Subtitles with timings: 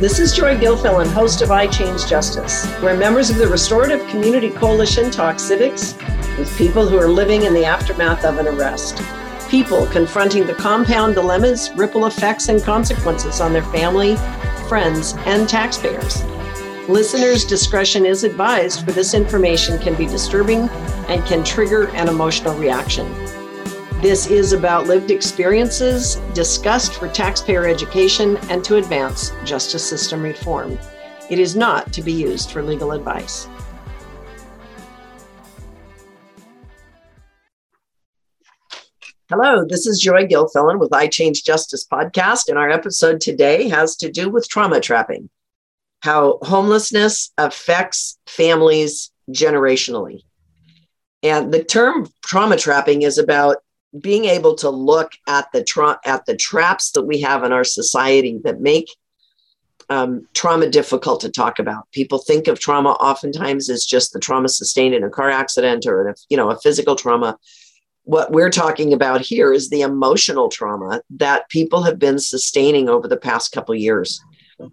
[0.00, 5.10] this is Joy Gilfilen, host of iChange Justice, where members of the Restorative Community Coalition
[5.10, 5.94] talk civics
[6.38, 9.00] with people who are living in the aftermath of an arrest.
[9.48, 14.16] People confronting the compound dilemmas, ripple effects, and consequences on their family,
[14.68, 16.22] friends, and taxpayers.
[16.88, 20.68] Listeners' discretion is advised, for this information can be disturbing
[21.08, 23.06] and can trigger an emotional reaction.
[24.06, 30.78] This is about lived experiences discussed for taxpayer education and to advance justice system reform.
[31.28, 33.48] It is not to be used for legal advice.
[39.28, 44.08] Hello, this is Joy Gilfilen with iChange Justice podcast, and our episode today has to
[44.08, 45.28] do with trauma trapping,
[46.02, 50.20] how homelessness affects families generationally.
[51.24, 53.56] And the term trauma trapping is about
[54.00, 57.64] being able to look at the tra- at the traps that we have in our
[57.64, 58.88] society that make
[59.88, 61.90] um, trauma difficult to talk about.
[61.92, 66.08] People think of trauma oftentimes as just the trauma sustained in a car accident or
[66.08, 67.38] a, you know a physical trauma.
[68.04, 73.08] What we're talking about here is the emotional trauma that people have been sustaining over
[73.08, 74.20] the past couple years,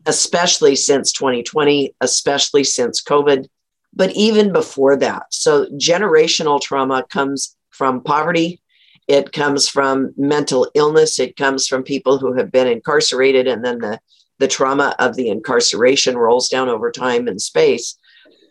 [0.05, 3.47] especially since 2020, especially since COVID,
[3.91, 5.25] but even before that.
[5.31, 8.61] So generational trauma comes from poverty,
[9.07, 11.19] it comes from mental illness.
[11.19, 13.99] It comes from people who have been incarcerated, and then the,
[14.39, 17.97] the trauma of the incarceration rolls down over time and space.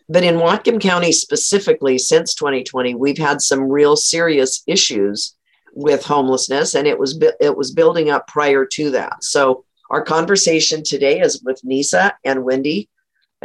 [0.09, 5.35] But in Whatcom County specifically, since 2020, we've had some real serious issues
[5.73, 9.23] with homelessness, and it was it was building up prior to that.
[9.23, 12.89] So our conversation today is with Nisa and Wendy,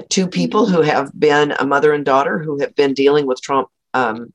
[0.08, 3.66] two people who have been a mother and daughter who have been dealing with trauma,
[3.94, 4.32] um,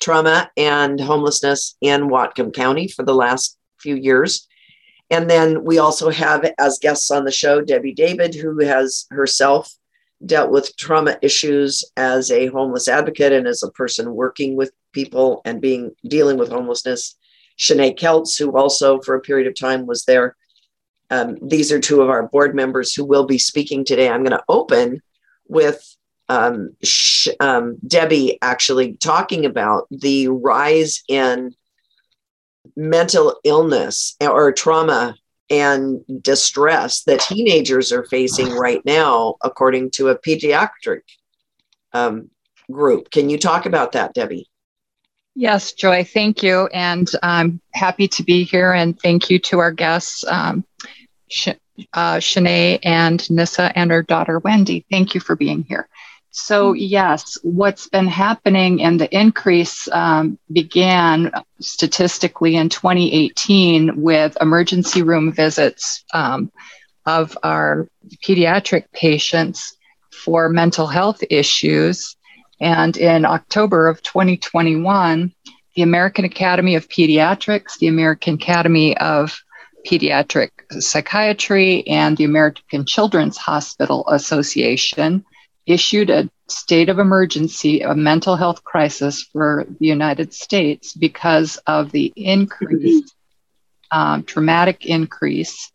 [0.00, 4.46] trauma and homelessness in Whatcom County for the last few years.
[5.10, 9.72] And then we also have as guests on the show Debbie David, who has herself
[10.24, 15.40] dealt with trauma issues as a homeless advocate and as a person working with people
[15.44, 17.16] and being dealing with homelessness.
[17.58, 20.36] Shanae Keltz, who also for a period of time was there.
[21.10, 24.08] Um, these are two of our board members who will be speaking today.
[24.08, 25.00] I'm going to open
[25.48, 25.96] with
[26.28, 31.54] um, sh- um, Debbie actually talking about the rise in
[32.76, 35.14] mental illness or trauma
[35.50, 41.02] and distress that teenagers are facing right now, according to a pediatric
[41.92, 42.30] um,
[42.70, 43.10] group.
[43.10, 44.48] Can you talk about that, Debbie?
[45.34, 46.66] Yes, Joy, thank you.
[46.72, 48.72] And I'm happy to be here.
[48.72, 50.64] And thank you to our guests, um,
[51.28, 51.50] Sh-
[51.92, 54.84] uh, Shanae and Nissa and her daughter, Wendy.
[54.90, 55.88] Thank you for being here.
[56.40, 56.84] So, mm-hmm.
[56.84, 65.32] yes, what's been happening and the increase um, began statistically in 2018 with emergency room
[65.32, 66.52] visits um,
[67.04, 67.88] of our
[68.24, 69.76] pediatric patients
[70.12, 72.16] for mental health issues.
[72.60, 75.32] And in October of 2021,
[75.74, 79.40] the American Academy of Pediatrics, the American Academy of
[79.84, 80.50] Pediatric
[80.80, 85.24] Psychiatry, and the American Children's Hospital Association
[85.68, 91.92] issued a state of emergency, a mental health crisis for the United States because of
[91.92, 93.14] the increased,
[93.90, 95.70] um, dramatic increase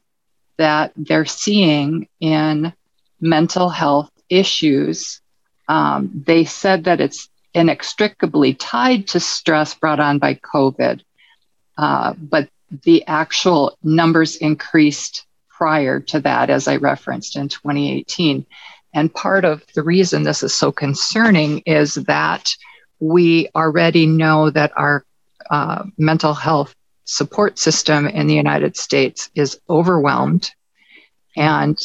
[0.57, 2.73] that they're seeing in
[3.21, 5.21] mental health issues.
[5.67, 11.01] Um, they said that it's inextricably tied to stress brought on by COVID,
[11.77, 12.49] uh, but
[12.83, 18.47] the actual numbers increased prior to that, as I referenced in 2018.
[18.93, 22.55] And part of the reason this is so concerning is that
[22.99, 25.03] we already know that our
[25.49, 30.51] uh, mental health support system in the United States is overwhelmed
[31.35, 31.77] and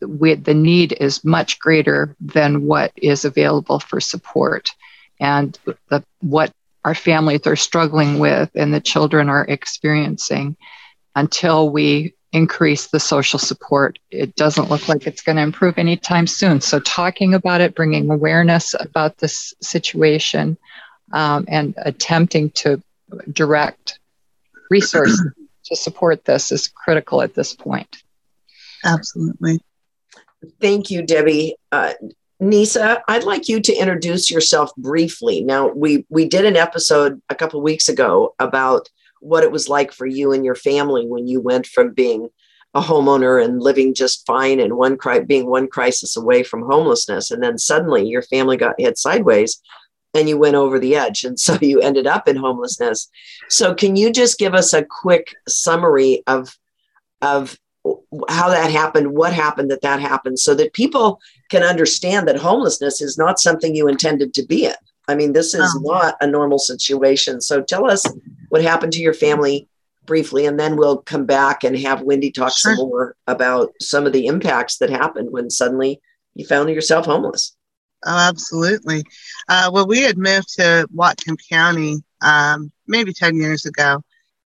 [0.00, 4.70] we, the need is much greater than what is available for support.
[5.18, 6.52] And the, what
[6.84, 10.56] our families are struggling with and the children are experiencing
[11.14, 13.98] until we increase the social support.
[14.10, 16.60] It doesn't look like it's going to improve anytime soon.
[16.60, 20.58] So, talking about it, bringing awareness about this situation,
[21.12, 22.82] um, and attempting to
[23.32, 23.98] direct
[24.70, 25.32] resources
[25.64, 28.02] to support this is critical at this point.
[28.84, 29.60] Absolutely.
[30.60, 31.56] Thank you, Debbie.
[31.72, 31.94] Uh,
[32.38, 35.42] Nisa, I'd like you to introduce yourself briefly.
[35.42, 38.90] Now, we we did an episode a couple weeks ago about
[39.20, 42.28] what it was like for you and your family when you went from being
[42.74, 47.30] a homeowner and living just fine and one cri- being one crisis away from homelessness
[47.30, 49.60] and then suddenly your family got hit sideways
[50.14, 53.08] and you went over the edge and so you ended up in homelessness
[53.48, 56.56] so can you just give us a quick summary of
[57.22, 57.58] of
[58.28, 61.20] how that happened, what happened that that happened, so that people
[61.50, 64.74] can understand that homelessness is not something you intended to be in.
[65.08, 65.80] I mean, this is oh.
[65.82, 67.40] not a normal situation.
[67.40, 68.04] So tell us
[68.48, 69.68] what happened to your family
[70.04, 72.74] briefly, and then we'll come back and have Wendy talk sure.
[72.74, 76.00] some more about some of the impacts that happened when suddenly
[76.34, 77.56] you found yourself homeless.
[78.04, 79.04] Oh, absolutely.
[79.48, 84.02] Uh, well, we had moved to Whatcom County um, maybe 10 years ago,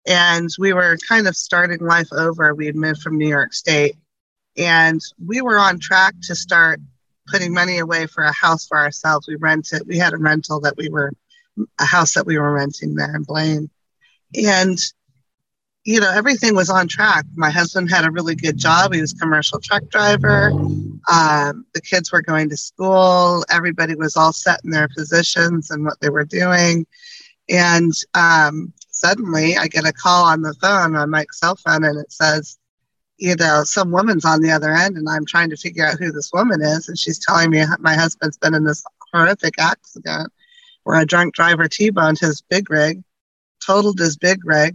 [0.07, 2.55] and we were kind of starting life over.
[2.55, 3.97] We had moved from New York State,
[4.57, 6.81] and we were on track to start
[7.31, 9.27] putting money away for a house for ourselves.
[9.29, 11.13] We rented, we had a rental that we were,
[11.79, 13.71] a house that we were renting there in Blaine.
[14.35, 14.79] And,
[15.85, 17.25] you know, everything was on track.
[17.35, 18.93] My husband had a really good job.
[18.93, 20.51] He was commercial truck driver.
[21.11, 23.45] Um, the kids were going to school.
[23.51, 26.87] Everybody was all set in their positions and what they were doing.
[27.49, 31.99] And um, suddenly I get a call on the phone on Mike's cell phone and
[31.99, 32.59] it says,
[33.21, 36.11] you know, some woman's on the other end and I'm trying to figure out who
[36.11, 36.89] this woman is.
[36.89, 38.83] And she's telling me my husband's been in this
[39.13, 40.33] horrific accident
[40.85, 43.05] where a drunk driver T-boned his big rig,
[43.65, 44.75] totaled his big rig.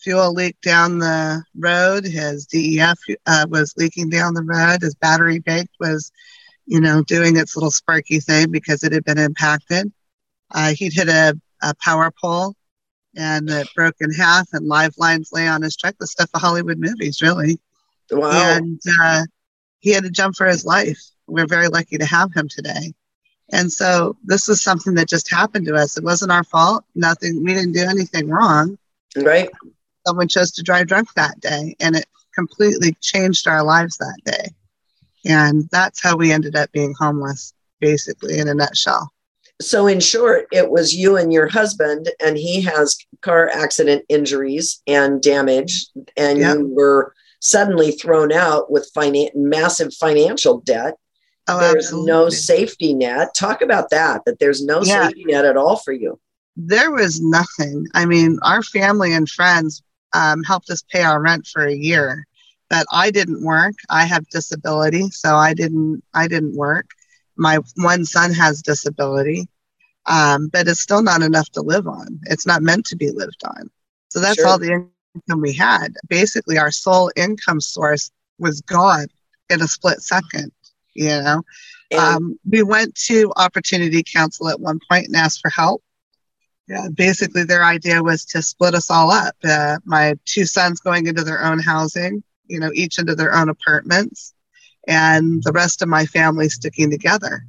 [0.00, 2.04] Fuel leaked down the road.
[2.04, 4.82] His DEF uh, was leaking down the road.
[4.82, 6.12] His battery bank was,
[6.66, 9.92] you know, doing its little sparky thing because it had been impacted.
[10.52, 12.54] Uh, he'd hit a, a power pole
[13.16, 16.40] and it broke in half and live lines lay on his truck the stuff of
[16.40, 17.58] hollywood movies really.
[18.10, 18.56] Wow.
[18.56, 19.22] and uh,
[19.80, 20.98] he had to jump for his life.
[21.26, 22.92] We're very lucky to have him today.
[23.50, 25.96] And so this was something that just happened to us.
[25.96, 26.84] It wasn't our fault.
[26.94, 28.78] Nothing we didn't do anything wrong.
[29.16, 29.50] Right.
[30.06, 34.48] Someone chose to drive drunk that day and it completely changed our lives that day.
[35.26, 39.13] And that's how we ended up being homeless basically in a nutshell
[39.64, 44.82] so in short it was you and your husband and he has car accident injuries
[44.86, 46.56] and damage and yep.
[46.56, 50.94] you were suddenly thrown out with finan- massive financial debt
[51.48, 52.12] oh, there's absolutely.
[52.12, 55.06] no safety net talk about that that there's no yeah.
[55.06, 56.18] safety net at all for you
[56.56, 59.82] there was nothing i mean our family and friends
[60.12, 62.24] um, helped us pay our rent for a year
[62.70, 66.86] but i didn't work i have disability so i didn't i didn't work
[67.36, 69.48] my one son has disability,
[70.06, 72.20] um, but it's still not enough to live on.
[72.24, 73.70] It's not meant to be lived on.
[74.08, 74.46] So that's sure.
[74.46, 75.88] all the income we had.
[76.08, 79.06] Basically, our sole income source was gone
[79.50, 80.52] in a split second.
[80.94, 81.42] You know,
[81.98, 85.82] um, we went to Opportunity Council at one point and asked for help.
[86.68, 89.34] Yeah, basically, their idea was to split us all up.
[89.44, 93.48] Uh, my two sons going into their own housing, you know, each into their own
[93.48, 94.32] apartments
[94.86, 97.44] and the rest of my family sticking together.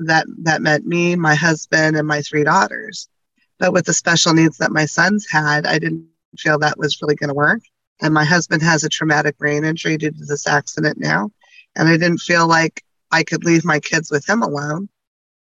[0.00, 3.08] That that meant me, my husband, and my three daughters.
[3.58, 6.08] But with the special needs that my sons had, I didn't
[6.38, 7.62] feel that was really going to work.
[8.02, 11.30] And my husband has a traumatic brain injury due to this accident now.
[11.74, 14.88] And I didn't feel like I could leave my kids with him alone.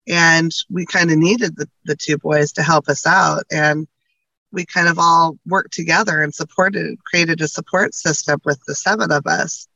[0.07, 3.44] And we kind of needed the, the two boys to help us out.
[3.51, 3.88] And
[4.51, 9.11] we kind of all worked together and supported, created a support system with the seven
[9.11, 9.67] of us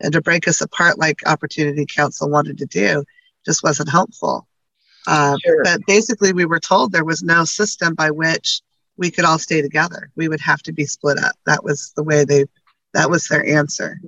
[0.00, 3.04] and to break us apart like Opportunity Council wanted to do
[3.44, 4.46] just wasn't helpful.
[5.06, 5.62] Uh, sure.
[5.64, 8.62] But basically, we were told there was no system by which
[8.96, 10.10] we could all stay together.
[10.16, 11.34] We would have to be split up.
[11.46, 12.46] That was the way they,
[12.94, 14.00] that was their answer.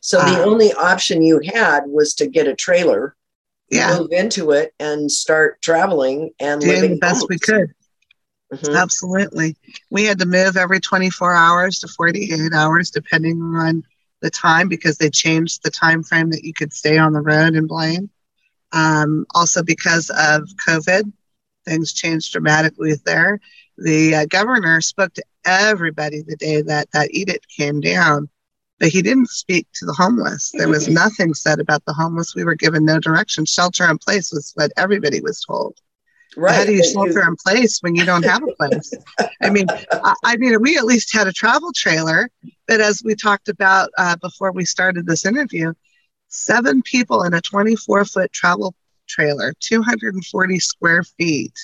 [0.00, 3.16] So the uh, only option you had was to get a trailer,
[3.70, 3.98] yeah.
[3.98, 7.28] move into it, and start traveling and doing living the best homes.
[7.28, 7.74] we could.
[8.52, 8.76] Mm-hmm.
[8.76, 9.56] Absolutely.
[9.90, 13.82] We had to move every 24 hours to 48 hours, depending on
[14.20, 17.54] the time because they changed the time frame that you could stay on the road
[17.54, 18.08] in Blaine.
[18.76, 21.10] Um, also, because of COVID,
[21.64, 23.40] things changed dramatically there.
[23.78, 28.28] The uh, governor spoke to everybody the day that that edict came down,
[28.78, 30.52] but he didn't speak to the homeless.
[30.52, 32.34] There was nothing said about the homeless.
[32.34, 33.46] We were given no direction.
[33.46, 35.78] Shelter in place was what everybody was told.
[36.36, 36.54] Right.
[36.54, 38.92] How do you shelter in place when you don't have a place?
[39.42, 42.28] I mean, I, I, mean, we at least had a travel trailer,
[42.68, 45.72] but as we talked about uh, before we started this interview,
[46.28, 48.74] seven people in a 24 foot travel
[49.08, 51.54] trailer, 240 square feet,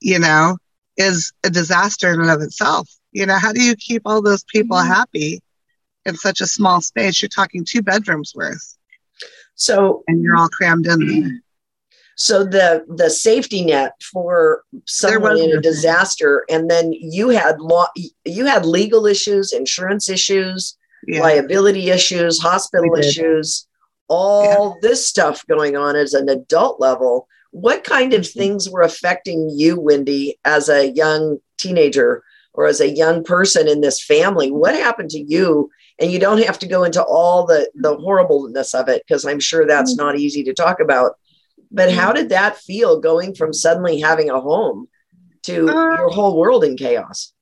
[0.00, 0.58] you know,
[0.96, 2.88] is a disaster in and of itself.
[3.12, 4.92] You know, how do you keep all those people mm-hmm.
[4.92, 5.40] happy
[6.04, 7.20] in such a small space?
[7.20, 8.76] You're talking two bedrooms worth.
[9.54, 11.40] So, and you're all crammed in there.
[12.16, 17.88] So the the safety net for someone in a disaster, and then you had law,
[18.24, 21.20] you had legal issues, insurance issues, yeah.
[21.20, 23.66] liability issues, hospital issues,
[24.08, 24.88] all yeah.
[24.88, 27.26] this stuff going on as an adult level.
[27.50, 28.38] What kind of mm-hmm.
[28.38, 32.22] things were affecting you, Wendy, as a young teenager
[32.54, 36.42] or as a young person in this family what happened to you and you don't
[36.42, 40.06] have to go into all the the horribleness of it because i'm sure that's Mm-hmm.
[40.06, 41.12] not easy to talk about
[41.70, 44.88] but how did that feel going from suddenly having a home
[45.42, 47.33] to Uh, your whole world in chaos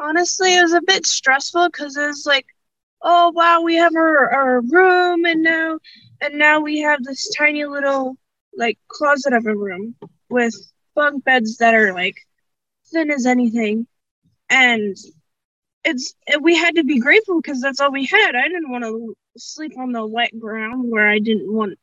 [0.00, 2.46] honestly it was a bit stressful because it was like
[3.02, 5.78] oh wow we have our, our room and now
[6.20, 8.16] and now we have this tiny little
[8.56, 9.94] like closet of a room
[10.28, 10.54] with
[10.94, 12.16] bunk beds that are like
[12.92, 13.86] thin as anything.
[14.50, 14.96] And
[15.84, 18.36] it's we had to be grateful because that's all we had.
[18.36, 21.78] I didn't want to sleep on the wet ground where i didn't want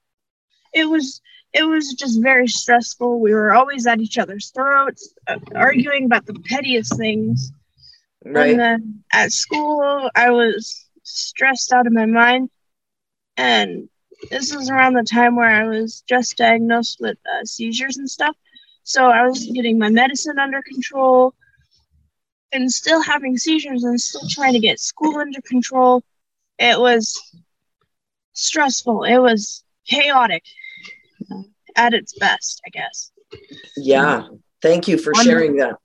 [0.74, 1.22] it was
[1.54, 3.20] it was just very stressful.
[3.20, 7.52] We were always at each other's throats uh, arguing about the pettiest things
[8.34, 12.50] right and then at school, I was stressed out of my mind.
[13.38, 13.90] And
[14.32, 18.36] this was around the time where I was just diagnosed with uh, seizures and stuff.
[18.84, 21.34] So I was getting my medicine under control
[22.52, 26.04] and still having seizures and still trying to get school under control.
[26.58, 27.20] It was
[28.34, 29.04] stressful.
[29.04, 30.44] It was chaotic
[31.76, 33.12] at its best, I guess.
[33.78, 34.28] yeah
[34.62, 35.76] thank you for sharing that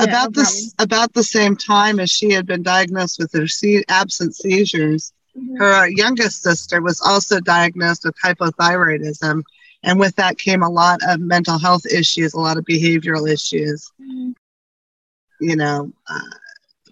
[0.00, 3.46] Yeah, about no this about the same time as she had been diagnosed with her
[3.46, 5.56] se- absent seizures problem.
[5.58, 9.42] her uh, youngest sister was also diagnosed with hypothyroidism
[9.82, 13.90] and with that came a lot of mental health issues a lot of behavioral issues.
[14.00, 14.34] Mhm.
[15.40, 16.20] you know uh,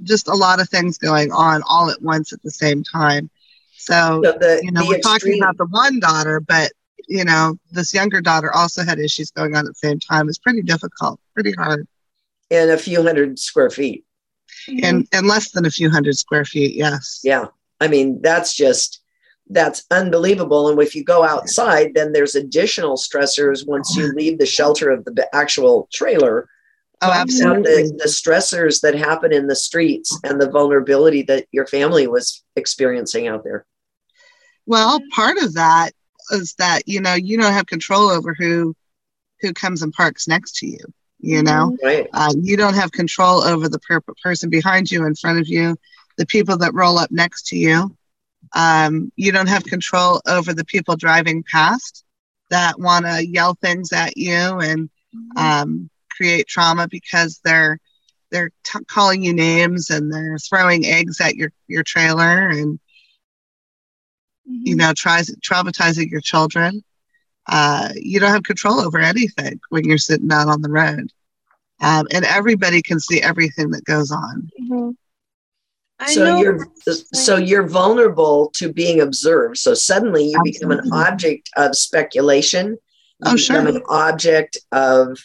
[0.03, 3.29] just a lot of things going on all at once at the same time.
[3.77, 6.73] So so the, you know we're talking about the one daughter but
[7.09, 10.29] you know this younger daughter also had issues going on at the same time.
[10.29, 11.87] It's pretty difficult pretty hard
[12.51, 14.05] in a few hundred square feet
[14.83, 17.47] And in less than a few hundred square feet yes Yeah.
[17.81, 19.01] I mean, that's just
[19.51, 20.69] that's unbelievable.
[20.69, 25.05] And if you go outside, then there's additional stressors once you leave the shelter of
[25.05, 26.49] the actual trailer.
[27.01, 31.67] oh absolutely The, the stressors that happen in the streets and the vulnerability that your
[31.67, 33.65] family was experiencing out there.
[34.67, 35.93] Well, part of that
[36.33, 38.75] is that you know you don't have control over who
[39.41, 40.79] who comes and parks next to you.
[41.21, 42.09] You know, Right.
[42.13, 45.77] uh, you don't have control over the per- person behind you, in front of you,
[46.17, 47.91] the people that roll up next to you.
[48.55, 52.05] Um, you don't have control over the people driving past
[52.51, 54.89] that want to yell things at you and
[55.37, 57.79] um, create trauma because they're
[58.31, 62.79] they're t- calling you names and they're throwing eggs at your your trailer and
[64.63, 66.83] you know tries traumatizing your children
[67.49, 71.11] uh, you don't have control over anything when you're sitting out on the road
[71.81, 74.97] um, and everybody can see everything that goes on Mhm.
[76.07, 76.69] So you're
[77.13, 79.57] so you're vulnerable to being observed.
[79.59, 82.67] So suddenly you become an object of speculation.
[82.69, 83.77] You Oh, become sure.
[83.77, 85.19] an object of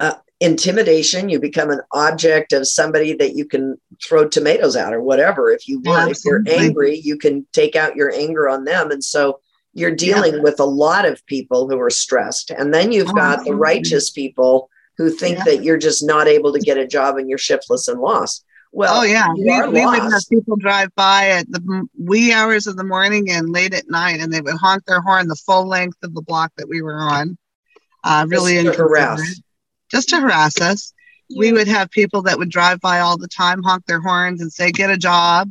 [0.00, 1.30] uh, intimidation.
[1.30, 5.50] You become an object of somebody that you can throw tomatoes at or whatever.
[5.50, 8.90] If you want, if you're angry, you can take out your anger on them.
[8.90, 9.40] And so
[9.74, 12.50] you're dealing with a lot of people who are stressed.
[12.50, 15.44] And then you've Oh, got the righteous people who think Yeah.
[15.44, 18.44] that you're just not able to get a job and you're shiftless and lost.
[18.72, 22.76] Well, oh yeah we, we would have people drive by at the wee hours of
[22.76, 25.98] the morning and late at night and they would honk their horn the full length
[26.02, 27.38] of the block that we were on
[28.02, 29.40] uh, really Just to harass.
[29.92, 30.92] just to harass us
[31.36, 34.52] we would have people that would drive by all the time, honk their horns, and
[34.52, 35.50] say, "Get a job,"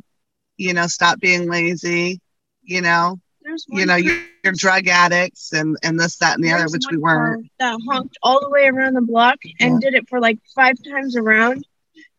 [0.57, 2.21] you know, stop being lazy,
[2.61, 3.19] you know,
[3.67, 6.97] you know, you're, you're drug addicts and and this, that, and the other, which we
[6.97, 7.39] weren't.
[7.59, 11.15] That honked all the way around the block and did it for like five times
[11.15, 11.65] around.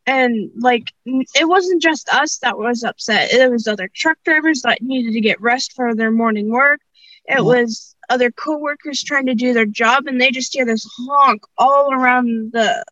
[0.07, 3.33] And like, it wasn't just us that was upset.
[3.33, 6.81] It was other truck drivers that needed to get rest for their morning work.
[7.27, 7.41] It Yeah.
[7.45, 11.93] was other coworkers trying to do their job, and they just hear this honk all
[11.93, 12.85] around the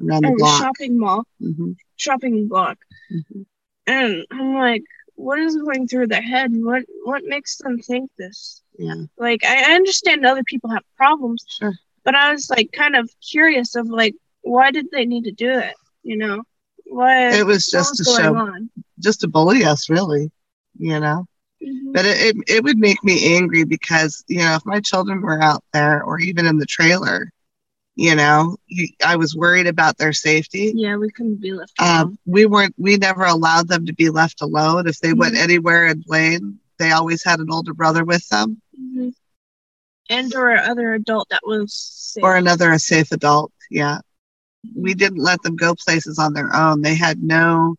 [0.00, 0.58] Around the block.
[0.58, 2.78] shopping mall, hmm shopping block.
[3.10, 3.42] hmm
[3.86, 4.84] And I'm like,
[5.20, 6.50] what is going through their head?
[6.52, 8.62] What what makes them think this?
[8.78, 11.74] Yeah, Like, I, I understand other people have problems, sure.
[12.04, 15.50] but I was like kind of curious of like why did they need to do
[15.50, 15.74] it?
[16.02, 16.42] You know,
[16.86, 17.36] why?
[17.38, 18.70] It was just was to show, on?
[18.98, 20.30] just to bully us, really,
[20.78, 21.26] you know.
[21.62, 21.92] Mhm.
[21.92, 25.42] But it, it it would make me angry because you know if my children were
[25.42, 27.30] out there or even in the trailer,
[28.00, 28.56] you know,
[29.04, 30.72] I was worried about their safety.
[30.74, 34.40] Yeah, we couldn't be left Um, we weren't we never allowed them to be left
[34.40, 34.86] alone.
[34.88, 35.42] If they went Mhm.
[35.42, 38.62] anywhere in lane they always had an older brother with them.
[38.80, 39.12] Mhm.
[40.08, 42.24] And or other adult that was safe.
[42.24, 43.98] or another a safe adult yeah.
[44.74, 46.80] We didn't let them go places on their own.
[46.80, 47.76] They had no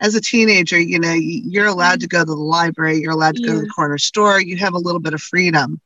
[0.00, 3.34] as a teenager you know you- you're allowed to go to the library you're allowed
[3.36, 5.80] to go to the corner store you have a little bit of freedom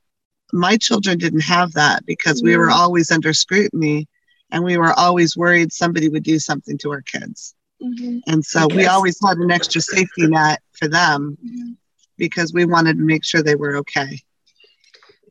[0.53, 4.07] my children didn't have that because we were always under scrutiny
[4.51, 7.55] and we were always worried somebody would do something to our kids.
[7.81, 11.73] hmm And so we always had an extra safety net for them hmm
[12.19, 14.21] because we wanted to make sure they were okay.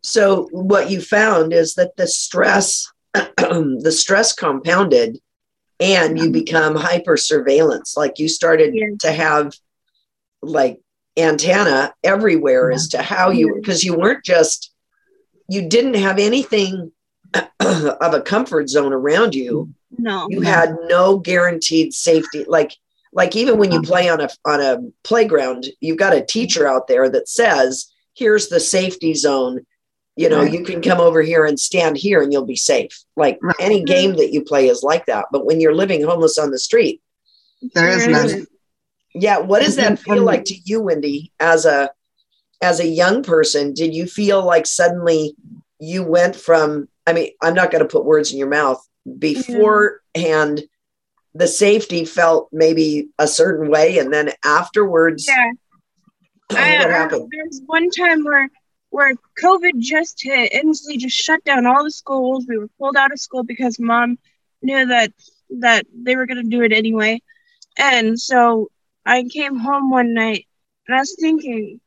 [0.02, 5.20] So what you found is that the stress, the stress compounded,
[5.80, 7.96] and you become hyper surveillance.
[7.96, 8.88] Like you started Yeah.
[9.02, 9.54] to have
[10.42, 10.80] like
[11.18, 14.71] antenna everywhere as to how you because you weren't just
[15.52, 16.92] you didn't have anything
[17.60, 19.74] of a comfort zone around you.
[19.98, 20.28] No.
[20.30, 22.46] You had no guaranteed safety.
[22.48, 22.76] Like
[23.14, 26.88] like even when you play on a on a playground, you've got a teacher out
[26.88, 29.66] there that says, "Here's the safety zone."
[30.16, 30.54] You know, Right.
[30.54, 33.04] you can come over here and stand here and you'll be safe.
[33.16, 33.56] Like Right.
[33.60, 35.26] any game that you play is like that.
[35.32, 37.02] But when you're living homeless on the street,
[37.74, 38.48] There is There none.
[39.14, 41.92] yeah, what does that feel like to you, Wendy, as a
[42.62, 43.74] as a young person?
[43.74, 45.36] Did you feel like suddenly
[45.80, 48.86] you went from I mean, I'm not going to put words in your mouth.
[49.18, 50.62] Beforehand,
[51.34, 55.52] the safety felt maybe a certain way, and then afterwards, Yeah.
[56.48, 57.30] what I, I, happened?
[57.32, 58.50] there's one time where
[58.90, 62.46] where COVID just hit, Inslee just shut down all the schools.
[62.48, 64.20] We were pulled out of school because mom
[64.62, 65.14] knew that
[65.60, 67.22] that they were gonna do it anyway.
[67.78, 68.70] And so
[69.06, 70.46] I came home one night
[70.88, 71.80] and I was thinking,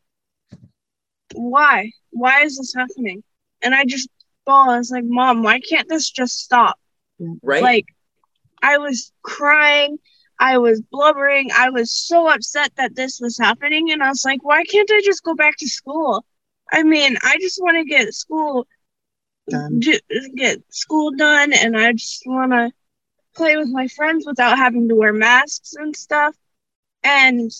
[1.34, 1.90] why?
[2.10, 3.22] Why is this happening?
[3.62, 4.08] And I just
[4.46, 4.70] bawled.
[4.70, 6.78] I was like, Mom, why can't this just stop?
[7.42, 7.62] Right?
[7.62, 7.86] Like,
[8.62, 9.98] I was crying.
[10.40, 11.50] I was blubbering.
[11.54, 13.90] I was so upset that this was happening.
[13.92, 16.24] And I was like, why can't I just go back to school?
[16.72, 18.66] I mean, I just want to get school
[19.48, 19.80] Done.
[19.80, 19.98] do,
[20.34, 22.72] get school done and I just want to
[23.36, 26.34] play with my friends without having to wear masks and stuff.
[27.02, 27.50] And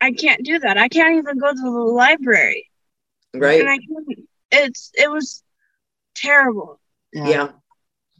[0.00, 0.76] I can't do that.
[0.76, 2.67] I can't even go to the library.
[3.40, 3.60] Right?
[3.60, 4.28] And I couldn't.
[4.50, 5.42] It's it was
[6.14, 6.80] terrible.
[7.12, 7.52] yeah.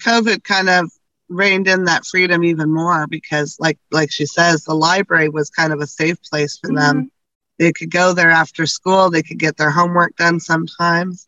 [0.04, 0.90] COVID kind of
[1.28, 5.72] reined in that freedom even more because like like she says, the library was kind
[5.72, 7.11] of a safe place for them.
[7.59, 11.26] They could go there after school, they could get their homework done sometimes,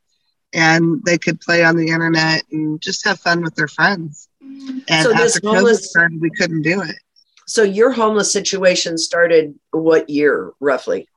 [0.55, 4.29] and they could play on the internet and just have fun with their friends.
[4.42, 4.85] Mhm.
[4.88, 6.96] And So this after COVID started, we couldn't do it.
[7.48, 11.09] So your homeless situation started what year roughly?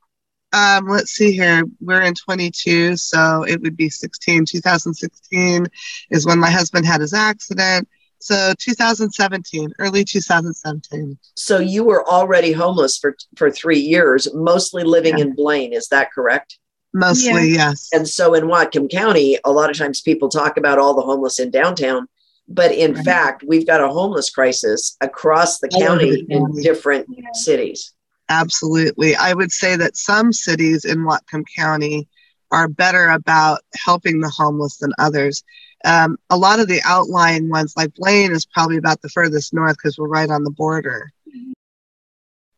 [0.53, 1.63] Um, let's see here.
[1.81, 4.45] We're in 22, so it would be 16.
[4.45, 5.65] 2016
[6.11, 7.87] is when my husband had his accident.
[8.19, 11.17] So 2017, early 2017.
[11.35, 15.25] So you were already homeless for for three years, mostly living Yeah.
[15.25, 15.73] in Blaine.
[15.73, 16.57] Is that correct?
[16.93, 17.89] Mostly, yes.
[17.91, 21.39] And so in Whatcom County, a lot of times people talk about all the homeless
[21.39, 22.07] in downtown,
[22.47, 23.03] but in Right.
[23.03, 27.23] fact, we've got a homeless crisis across the county in different Yeah.
[27.33, 27.92] cities.
[28.29, 29.15] Absolutely.
[29.15, 32.07] I would say that some cities in Whatcom County
[32.51, 35.43] are better about helping the homeless than others.
[35.85, 39.75] Um, a lot of the outlying ones, like Blaine, is probably about the furthest north
[39.77, 41.11] because we're right on the border.
[41.27, 41.53] Mhm.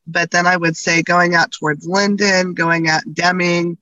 [0.08, 3.78] But then I would say going out towards Lynden, going out Deming,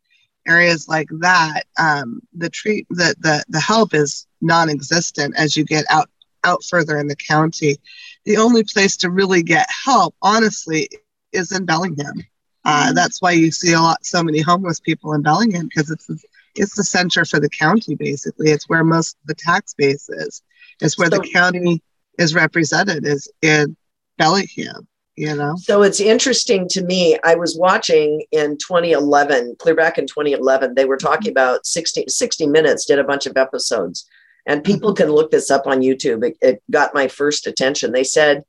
[0.48, 5.86] areas like that, um, the treat the, the the help is non-existent as you get
[5.89, 6.10] out
[6.43, 7.78] out further in the county.
[8.26, 10.89] The only place to really get help, honestly,
[11.34, 12.22] is in Bellingham.
[12.65, 12.96] Uh, Mhm.
[12.96, 16.17] that's why you see a lot, so many homeless people in Bellingham because it's the,
[16.56, 17.96] it's the center for the county.
[17.96, 20.41] Basically, it's where most of the tax base is.
[20.82, 21.82] It's where So- the county
[22.19, 23.76] is represented is in
[24.17, 24.88] Bellingham.
[25.15, 27.19] You know, So it's interesting to me.
[27.24, 32.48] I was watching in 2011, clear back in 2011, they were talking about 60, 60
[32.48, 34.08] Minutes did a bunch of episodes.
[34.48, 36.26] And people can look this up on YouTube.
[36.26, 37.91] It, it got my first attention.
[37.91, 38.43] They said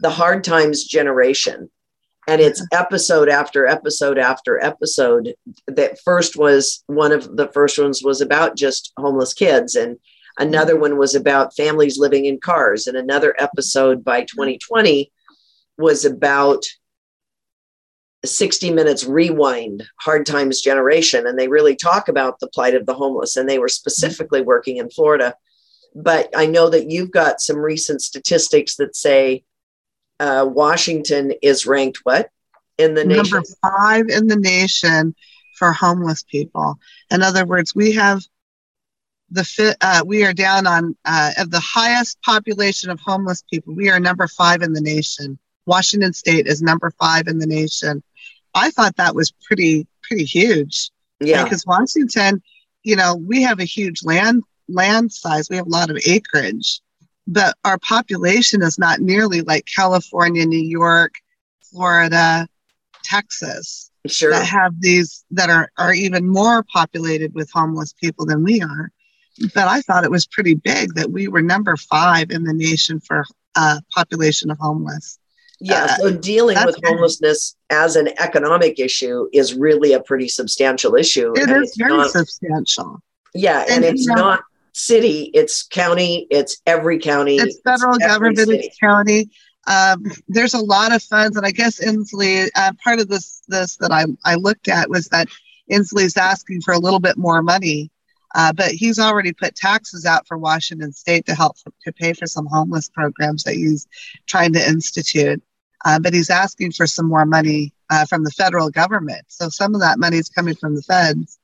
[0.00, 1.70] the hard times generation.
[2.28, 5.34] And it's episode after episode after episode.
[5.66, 9.74] That first was one of the first ones was about just homeless kids.
[9.74, 9.96] And
[10.38, 12.86] another one was about families living in cars.
[12.86, 15.10] And another episode by 2020
[15.78, 16.62] was about
[18.26, 22.92] 60 minutes rewind hard times generation and they really talk about the plight of the
[22.92, 25.36] homeless and they were specifically working in florida
[25.94, 29.44] but i know that you've got some recent statistics that say
[30.20, 32.30] uh, washington is ranked what
[32.78, 35.14] in the nation number five in the nation
[35.58, 36.78] for homeless people.
[37.10, 38.22] In other words, we have
[39.30, 39.76] the.
[39.80, 43.74] Uh, we are down on uh, of the highest population of homeless people.
[43.74, 45.38] We are number five in the nation.
[45.66, 48.02] Washington State is number five in the nation.
[48.54, 52.40] I thought that was pretty pretty huge yeah because Washington,
[52.84, 55.50] you know, we have a huge land land size.
[55.50, 56.80] We have a lot of acreage,
[57.28, 61.12] but our population is not nearly like California, New York,
[61.62, 62.48] Florida,
[63.04, 68.42] Texas sure that have these that are are even more populated with homeless people than
[68.42, 68.90] we are.
[69.54, 72.98] but I thought it was pretty big that we were number five in the nation
[73.00, 75.18] for uh, population of homeless.
[75.60, 80.28] Yeah, Uh, so dealing with very- homelessness as an economic issue is really a pretty
[80.28, 81.32] substantial issue.
[81.36, 83.00] It is very not- substantial.
[83.34, 84.42] Yeah, and, And, it's you know- not
[84.78, 87.36] city, it's county, it's every county.
[87.36, 88.66] It's federal every government, city.
[88.66, 89.30] it's county.
[89.66, 93.76] Um, there's a lot of funds, and I guess Inslee, uh, part of this this
[93.76, 95.28] that I, I looked at was that
[95.70, 97.90] Inslee's asking for a little bit more money,
[98.34, 102.26] uh, but he's already put taxes out for Washington State to help to pay for
[102.26, 103.86] some homeless programs that he's
[104.26, 105.42] trying to institute.
[105.84, 109.24] Uh, but he's asking for some more money uh, from the federal government.
[109.28, 111.38] So some of that money is coming from the feds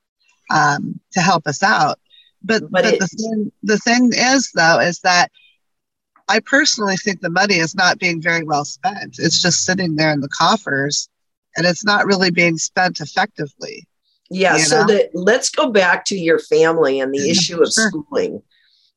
[0.50, 1.98] um, to help us out.
[2.44, 5.30] But But but, it- the thing the thing is though is that
[6.28, 9.16] I personally think the money is not being very well spent.
[9.18, 11.08] It's just sitting there in the coffers,
[11.56, 13.86] and it's not really being spent effectively.
[14.30, 14.86] Yeah, so know?
[14.86, 17.90] that let's go back to your family and the Yeah, issue of sure.
[17.90, 18.42] schooling.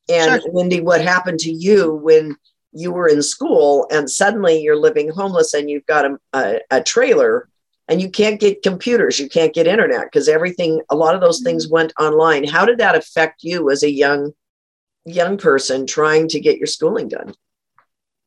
[0.08, 0.50] And Sure.
[0.52, 2.36] Wendy, what happened to you when
[2.72, 6.82] you were in school and suddenly you're living homeless and you've got a, a, a
[6.82, 7.48] trailer
[7.88, 11.40] and you can't get computers, you can't get internet because everything, a lot of those
[11.40, 12.44] things went online.
[12.44, 14.32] How did that affect you as a young
[15.04, 17.34] young person trying to get your schooling done?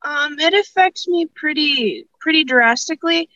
[0.04, 3.30] Um, it affects me pretty pretty drastically.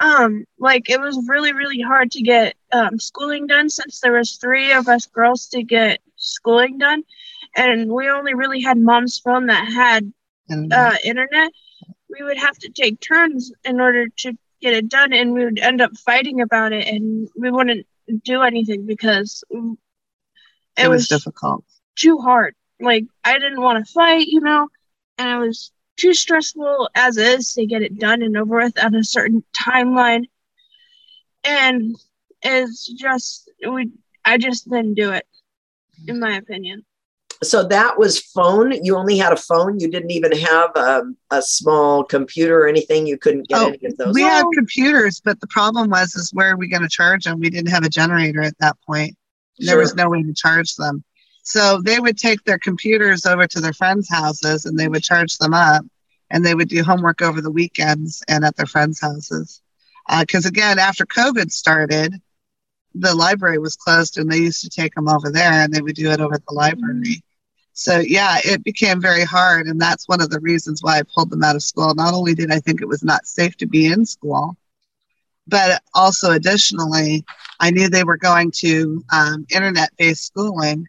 [0.00, 4.36] Um, like it was really really hard to get um, schooling done since there was
[4.36, 7.04] three of us girls to get schooling done,
[7.56, 10.12] and we only really had mom's phone that had
[10.72, 11.52] uh, internet.
[12.10, 15.58] We would have to take turns in order to get it done, and we would
[15.58, 17.86] end up fighting about it, and we wouldn't
[18.24, 19.78] do anything because it,
[20.84, 21.64] it was was difficult.
[21.96, 22.54] too hard.
[22.80, 24.68] Like I didn't want to fight, you know,
[25.18, 28.94] and it was too stressful as is to get it done and over with on
[28.94, 30.24] a certain timeline.
[31.44, 31.94] And
[32.42, 33.92] it's just we
[34.24, 35.26] I just didn't do it,
[36.08, 36.84] in my opinion.
[37.42, 38.72] So that was phone.
[38.84, 39.80] You only had a phone.
[39.80, 43.06] You didn't even have um, a small computer or anything.
[43.06, 44.14] You couldn't get Oh, any of those.
[44.14, 47.40] We had computers, but the problem was is where are we going to charge them?
[47.40, 49.16] We didn't have a generator at that point.
[49.58, 51.04] There was no way to charge them.
[51.42, 55.36] So they would take their computers over to their friends' houses and they would charge
[55.36, 55.84] them up
[56.30, 59.60] and they would do homework over the weekends and at their friends' houses.
[60.20, 62.14] Because again, after COVID started,
[62.94, 65.96] the library was closed and they used to take them over there and they would
[65.96, 67.22] do it over at the library.
[67.72, 69.66] So yeah, it became very hard.
[69.66, 71.94] And that's one of the reasons why I pulled them out of school.
[71.94, 74.56] Not only did I think it was not safe to be in school,
[75.46, 77.24] but also additionally,
[77.60, 80.86] I knew they were going to um, internet-based schooling,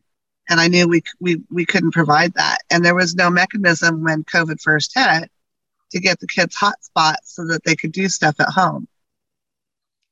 [0.48, 2.60] and I knew we we we couldn't provide that.
[2.70, 5.30] And there was no mechanism when COVID first hit
[5.92, 8.88] to get the kids hotspots so that they could do stuff at home.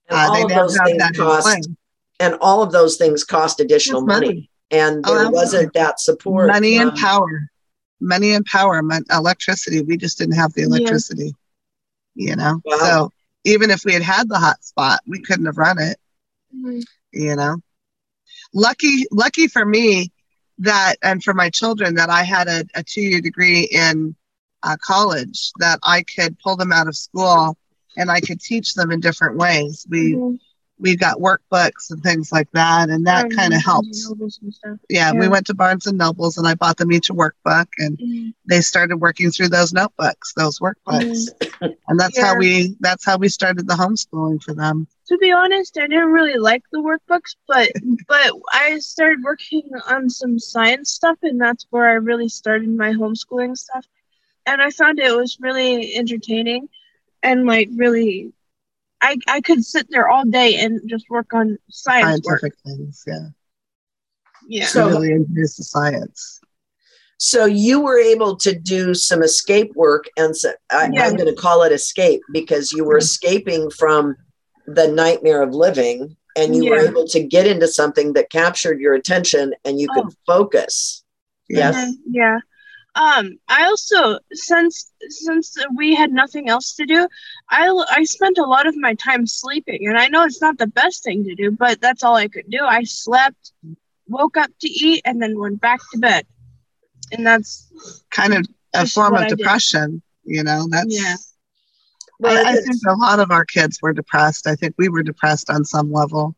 [0.10, 1.70] Uh, all they of those things cost.
[2.20, 4.50] And all of those things cost additional It's money.
[4.72, 5.34] And Oh, there absolutely.
[5.34, 6.48] wasn't that support.
[6.48, 7.50] Money and power,
[8.00, 9.82] money and power, mon- electricity.
[9.82, 10.68] We just didn't have the Yeah.
[10.68, 11.36] electricity,
[12.16, 12.62] you know.
[12.66, 12.78] Wow.
[12.78, 13.12] So
[13.44, 15.98] even if we had had the hotspot, we couldn't have run it.
[17.12, 17.58] you know
[18.54, 20.12] lucky lucky for me
[20.60, 24.16] that and for my children that i had a, a two-year degree in
[24.64, 27.58] uh, college that i could pull them out of school
[27.98, 30.40] and i could teach them in different ways we Mhm.
[30.84, 34.78] We got workbooks and things like that and that kind of and stuff.
[34.90, 37.98] yeah, we went to barnes and nobles and i bought them each a workbook and
[37.98, 38.34] Mhm.
[38.48, 41.30] they started working through those notebooks those workbooks
[41.88, 45.78] and that's how we that's how we started the homeschooling for them To be honest,
[45.78, 47.70] I didn't really like the workbooks, but
[48.08, 52.92] but I started working on some science stuff, and that's where I really started my
[52.94, 53.86] homeschooling stuff.
[54.46, 56.70] And I found it was really entertaining,
[57.22, 58.32] and like really,
[59.04, 62.40] I I could sit there all day and just work on science work.
[62.42, 63.28] scientific things yeah
[64.48, 64.66] Yeah.
[64.68, 66.40] So- so really introduced to science
[67.20, 71.04] So you were able to do some escape work, and so I, Yeah.
[71.06, 74.16] I'm going to call it escape because you were escaping from
[74.80, 78.94] the nightmare of living, and you were able to get into something that captured your
[78.94, 81.04] attention, and you could focus.
[81.48, 81.76] Yes.
[81.76, 82.38] Mhm, Yeah.
[82.96, 87.08] Um, I also since since we had nothing else to do,
[87.50, 90.68] I I spent a lot of my time sleeping, and I know it's not the
[90.68, 92.64] best thing to do, but that's all I could do.
[92.64, 93.52] I slept,
[94.08, 96.26] woke up to eat, and then went back to bed,
[97.12, 99.38] and that's kind of a form of I did.
[99.38, 101.16] depression you know that's Yeah.
[102.20, 105.04] Well, I, I think a lot of our kids were depressed i think we were
[105.04, 106.36] depressed on some level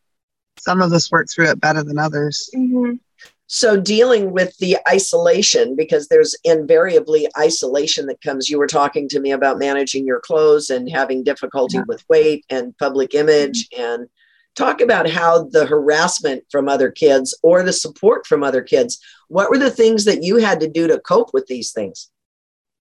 [0.58, 3.00] some of us worked through it better than others mhm,
[3.48, 8.50] So dealing with the isolation, because there's invariably isolation that comes.
[8.50, 11.84] You were talking to me about managing your clothes and having difficulty Yeah.
[11.88, 14.08] with weight and public image and
[14.56, 19.00] talk about how the harassment from other kids or the support from other kids.
[19.28, 22.10] What were the things that you had to do to cope with these things?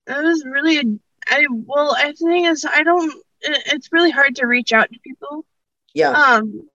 [0.06, 0.98] It was really
[1.30, 5.44] i well i think is i don't it's really hard to reach out to people.
[5.94, 6.10] Yeah.
[6.10, 6.68] Um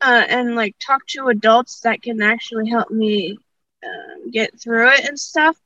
[0.00, 3.38] uh, and like talk to adults that can actually help me
[3.84, 5.56] uh, get through it and stuff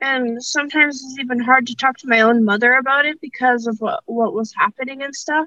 [0.00, 3.80] and sometimes it's even hard to talk to my own mother about it because of
[3.80, 5.46] what, what was happening and stuff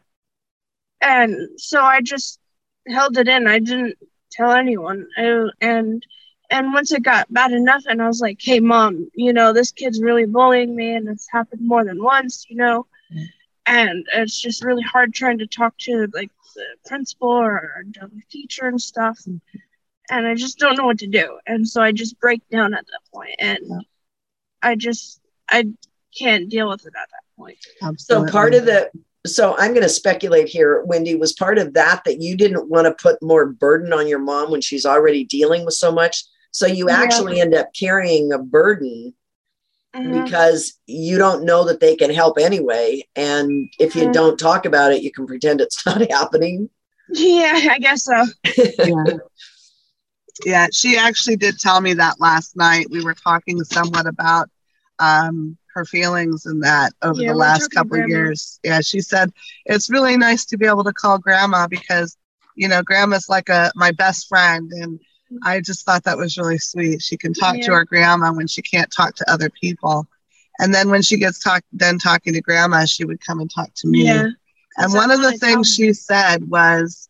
[1.02, 2.40] and so I just
[2.88, 3.48] held it in.
[3.48, 3.98] I didn't
[4.32, 5.08] tell anyone.
[5.18, 6.06] I, and
[6.50, 9.72] and once it got bad enough, and I was like, "Hey, mom, you know this
[9.72, 13.26] kid's really bullying me, and it's happened more than once, you know." Mm.
[13.68, 16.32] And it's just really hard trying to talk to like
[16.62, 19.20] the principal or the teacher and stuff.
[19.20, 19.58] Mm-hmm.
[20.10, 21.40] And I just don't know what to do.
[21.48, 23.80] And so I just break down at that point, and yeah.
[24.62, 25.68] I just I
[26.18, 27.58] can't deal with it at that point.
[27.82, 28.28] Absolutely.
[28.28, 28.92] So part of the
[29.26, 32.86] so I'm going to speculate here, Wendy, was part of that that you didn't want
[32.88, 36.24] to put more burden on your mom when she's already dealing with so much.
[36.52, 37.00] So you yeah.
[37.00, 39.14] actually end up carrying a burden
[39.96, 40.24] mm-hmm.
[40.24, 43.04] because you don't know that they can help anyway.
[43.16, 44.12] And if you mm-hmm.
[44.12, 46.70] don't talk about it, you can pretend it's not happening.
[47.10, 48.26] Yeah, I guess so.
[48.80, 49.18] yeah.
[50.46, 52.88] yeah, she actually did tell me that last night.
[52.90, 54.50] We were talking somewhat about
[55.00, 58.60] um, her feelings and that over yeah, the last couple of years.
[58.64, 59.32] Yeah, she said
[59.66, 62.18] it's really nice to be able to call grandma because
[62.56, 65.00] you know grandma's like a my best friend and
[65.44, 67.02] I just thought that was really sweet.
[67.02, 67.66] She can talk yeah.
[67.66, 70.08] to her grandma when she can't talk to other people.
[70.60, 73.74] And then when she gets talk done talking to grandma, she would come and talk
[73.76, 74.06] to me.
[74.06, 74.30] Yeah.
[74.78, 77.10] And one of the things she said was,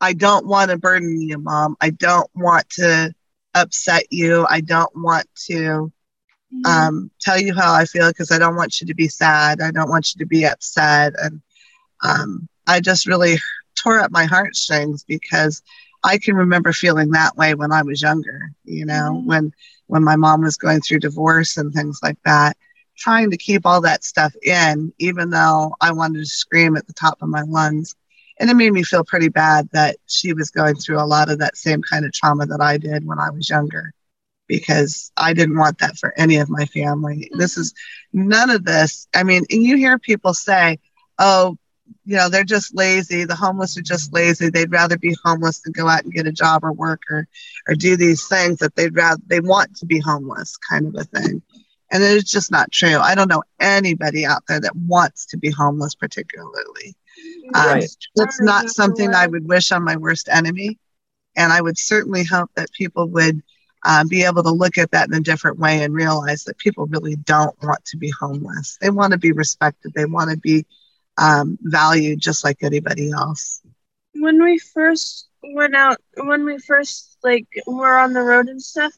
[0.00, 1.76] I don't want to burden you, mom.
[1.80, 3.14] I don't want to
[3.54, 4.46] upset you.
[4.48, 5.92] I don't want to
[6.52, 6.66] mm-hmm.
[6.66, 9.60] um, tell you how I feel because I don't want you to be sad.
[9.60, 11.12] I don't want you to be upset.
[11.18, 11.42] And
[12.02, 13.36] um, I just really
[13.74, 15.62] tore up my heartstrings because
[16.02, 19.26] I can remember feeling that way when I was younger, you know, mm-hmm.
[19.26, 19.52] when
[19.86, 22.56] when my mom was going through divorce and things like that,
[22.96, 26.92] trying to keep all that stuff in, even though I wanted to scream at the
[26.92, 27.94] top of my lungs.
[28.38, 31.40] And it made me feel pretty bad that she was going through a lot of
[31.40, 33.92] that same kind of trauma that I did when I was younger
[34.46, 37.16] because I didn't want that for any of my family.
[37.16, 37.38] Mm-hmm.
[37.38, 37.74] This is
[38.12, 39.08] none of this.
[39.14, 40.78] I mean, and you hear people say,
[41.18, 41.56] oh,
[42.04, 43.24] you know, they're just lazy.
[43.24, 44.50] The homeless are just lazy.
[44.50, 47.28] They'd rather be homeless than go out and get a job or work or,
[47.68, 51.04] or do these things that they'd rather, they want to be homeless kind of a
[51.04, 51.42] thing.
[51.92, 52.98] And it's just not true.
[52.98, 56.94] I don't know anybody out there that wants to be homeless, particularly.
[57.54, 57.82] Um, right.
[57.82, 60.78] Um, it's not something I would wish on my worst enemy.
[61.36, 63.42] And I would certainly hope that people would
[63.84, 66.86] uh, be able to look at that in a different way and realize that people
[66.86, 68.78] really don't want to be homeless.
[68.80, 69.92] They want to be respected.
[69.94, 70.66] They want to be
[71.20, 73.62] um, valued just like anybody else.
[74.14, 78.92] When we first went out, when we first like were on the road and stuff,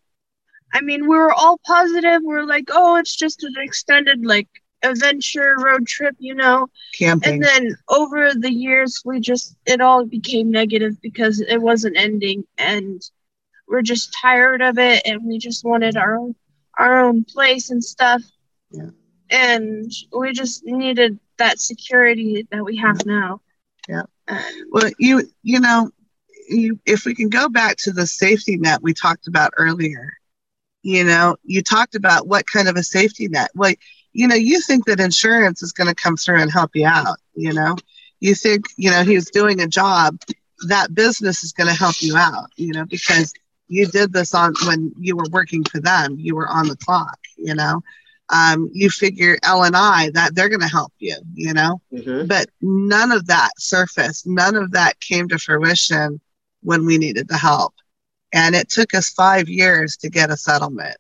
[0.73, 2.23] I mean, we were all positive.
[2.25, 4.49] We are like, oh, it's just an extended like
[4.83, 6.69] adventure road trip, you know.
[6.97, 7.35] Camping.
[7.35, 12.45] And then over the years, we just it all became negative because it wasn't ending
[12.57, 13.03] and
[13.69, 16.35] we're just tired of it and we just wanted our own
[16.79, 18.23] our own place and stuff.
[18.71, 18.91] Yeah.
[19.31, 23.41] And we just needed that security that we have now.
[23.89, 24.03] Yeah.
[24.71, 25.91] well, you you know,
[26.49, 30.13] you if we can go back to the safety net we talked about earlier,
[30.83, 33.51] you know, you talked about what kind of a safety net.
[33.55, 33.75] Well,
[34.13, 37.19] you know, you think that insurance is going to come through and help you out,
[37.35, 37.77] you know.
[38.21, 40.21] You think, you know, he's doing a job,
[40.69, 43.33] that business is going to help you out, you know, because
[43.73, 47.19] you did this on when you were working for them you were on the clock
[47.37, 47.81] you know
[48.33, 51.81] um, you figure l and i that they're going to help you you know?
[51.93, 52.27] Mm-hmm.
[52.27, 54.27] but none of that surfaced.
[54.27, 56.21] None of that came to fruition
[56.63, 57.75] when we needed the help.
[58.33, 60.97] And it took us five years to get a settlement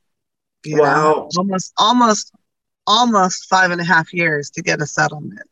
[0.67, 1.29] wow know?
[1.37, 2.33] almost almost
[2.87, 5.49] almost five and a half years to get a settlement.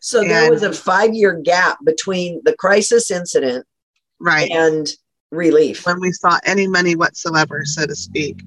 [0.00, 3.66] So and, there was a five year gap between the crisis incident
[4.18, 4.50] right.
[4.50, 4.88] and
[5.30, 5.86] relief.
[5.86, 8.42] When we saw any money whatsoever, so to speak.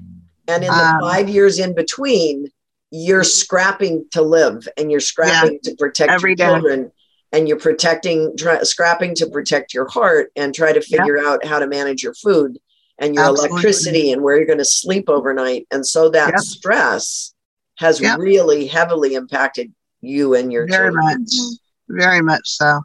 [0.47, 2.47] And in the um, five years in between,
[2.95, 6.91] you're scrapping to live and you're scrapping yeah, to protect your children
[7.33, 11.59] and you're protecting, try, scrapping to protect your heart and try to figure out how
[11.59, 12.57] to manage your food
[12.97, 13.49] and your Absolutely.
[13.49, 15.67] electricity and where you're going to sleep overnight.
[15.71, 17.33] And so that stress
[17.79, 21.21] has really heavily impacted you and your Very children.
[21.21, 21.33] Much.
[21.89, 22.81] Very much so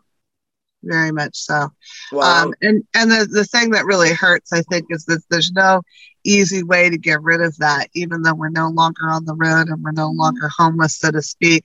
[0.82, 1.68] very much so.
[2.12, 2.44] Wow.
[2.44, 5.82] Um, and and the, the thing that really hurts, I think, is that there's no
[6.24, 9.68] easy way to get rid of that, even though we're no longer on the road
[9.68, 11.64] and we're no longer homeless, so to speak.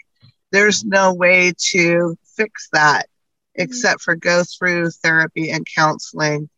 [0.51, 3.07] There's no way to fix that
[3.55, 6.49] except for go through therapy and counseling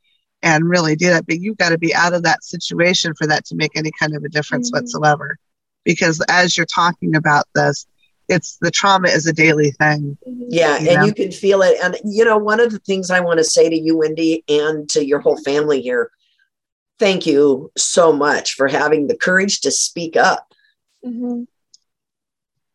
[0.42, 1.28] and really do that.
[1.28, 4.16] But you've got to be out of that situation for that to make any kind
[4.16, 4.74] of a difference Mhm.
[4.76, 5.38] whatsoever.
[5.84, 7.86] Because as you're talking about this,
[8.30, 10.18] it's the trauma is a daily thing.
[10.28, 10.48] Mhm.
[10.50, 11.06] Yeah, You and know?
[11.06, 11.78] you can feel it.
[11.82, 14.90] And you know, one of the things I want to say to you, Wendy, and
[14.90, 16.12] to your whole family here,
[17.00, 20.54] thank you so much for having the courage to speak up.
[21.06, 21.48] Mhm.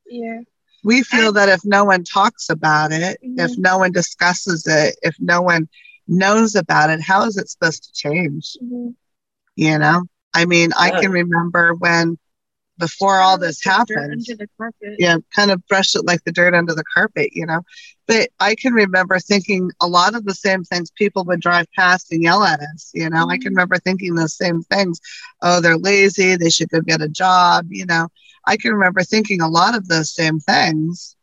[0.06, 0.40] Yeah.
[0.84, 3.58] We feel that if no one talks about it, if Mhm.
[3.58, 5.68] no one discusses it, if no one
[6.08, 8.56] knows about it, how is it supposed to change?
[8.60, 8.94] Mhm.
[9.56, 10.02] You know,
[10.34, 12.18] I mean, I can remember when
[12.82, 14.94] before all this happened, Under the carpet.
[14.98, 17.62] yeah, kind of brush it like the dirt under the carpet, you know.
[18.08, 22.12] But I can remember thinking a lot of the same things people would drive past
[22.12, 23.26] and yell at us, you know.
[23.30, 23.56] I can Mhm.
[23.56, 25.00] remember thinking those same things.
[25.42, 28.08] Oh, they're lazy, they should go get a job, you know.
[28.46, 31.16] I can remember thinking a lot of those same things.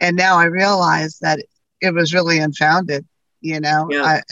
[0.00, 1.40] And now I realize that
[1.80, 3.06] it was really unfounded,
[3.40, 3.88] you know.
[3.90, 4.02] Yeah.
[4.02, 4.22] I,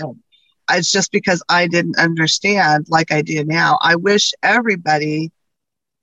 [0.76, 3.78] it's just because I didn't understand like I do now.
[3.82, 5.30] I wish everybody,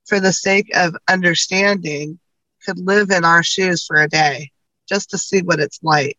[0.05, 2.19] for the sake of understanding,
[2.65, 4.51] could live in our shoes for a day
[4.87, 6.17] just to see what it's like.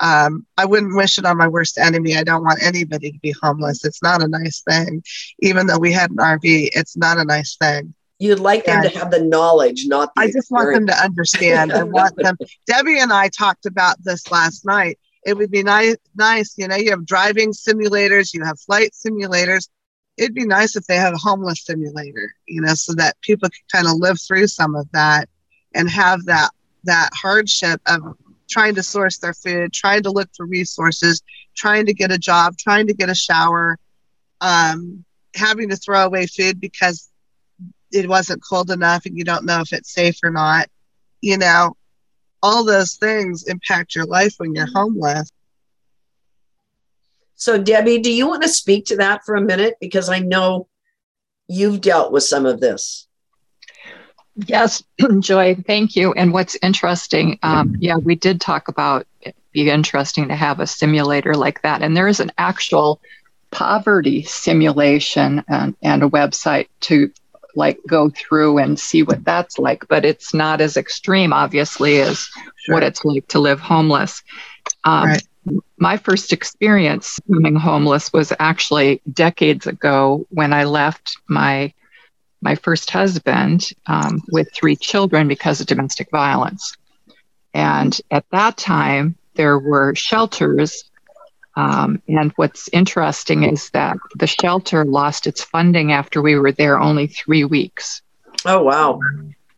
[0.00, 2.16] Um, I wouldn't wish it on my worst enemy.
[2.16, 3.84] I don't want anybody to be homeless.
[3.84, 5.02] It's not a nice thing.
[5.40, 7.94] Even though we had an RV, it's not a nice thing.
[8.18, 11.72] You'd like them to have the knowledge, not the I just want them to understand.
[11.72, 12.36] I want them.
[12.66, 14.98] Debbie and I talked about this last night.
[15.24, 19.68] It would be nice, nice, you know, you have driving simulators, you have flight simulators.
[20.16, 23.72] It'd be nice if they had a homeless simulator, you know, so that people could
[23.72, 25.28] kind of live through some of that
[25.74, 26.50] and have that
[26.84, 28.16] that hardship of
[28.50, 31.22] trying to source their food, trying to look for resources,
[31.56, 33.78] trying to get a job, trying to get a shower,
[34.40, 37.08] um, having to throw away food because
[37.90, 40.68] it wasn't cold enough and you don't know if it's safe or not.
[41.20, 41.76] You know,
[42.42, 45.30] all those things impact your life when you're homeless.
[47.42, 49.74] So, Debbie, do you want to speak to that for a minute?
[49.80, 50.68] Because I know
[51.48, 53.08] you've dealt with some of this.
[54.36, 54.84] Yes,
[55.18, 56.12] Joy, thank you.
[56.12, 60.68] And what's interesting, um, yeah, we did talk about it'd be interesting to have a
[60.68, 61.82] simulator like that.
[61.82, 63.00] And there is an actual
[63.50, 67.10] poverty simulation and, and a website to
[67.56, 69.88] like go through and see what that's like.
[69.88, 72.30] But it's not as extreme, obviously, as
[72.68, 74.22] what it's like to live homeless.
[74.84, 75.22] Um, Right.
[75.76, 81.72] My first experience becoming homeless was actually decades ago when I left my
[82.42, 86.76] my first husband um, with three children because of domestic violence.
[87.54, 90.90] And at that time, there were shelters.
[91.54, 96.80] Um, and what's interesting is that the shelter lost its funding after we were there
[96.80, 98.02] only three weeks.
[98.44, 98.98] Oh, wow.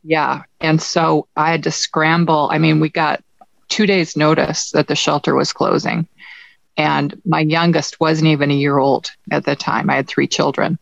[0.03, 0.43] Yeah.
[0.61, 2.49] And so I had to scramble.
[2.53, 3.25] I mean, we got
[3.75, 6.07] two days' notice that the shelter was closing.
[6.77, 9.91] And my youngest wasn't even a year old at the time.
[9.91, 10.79] I had three children.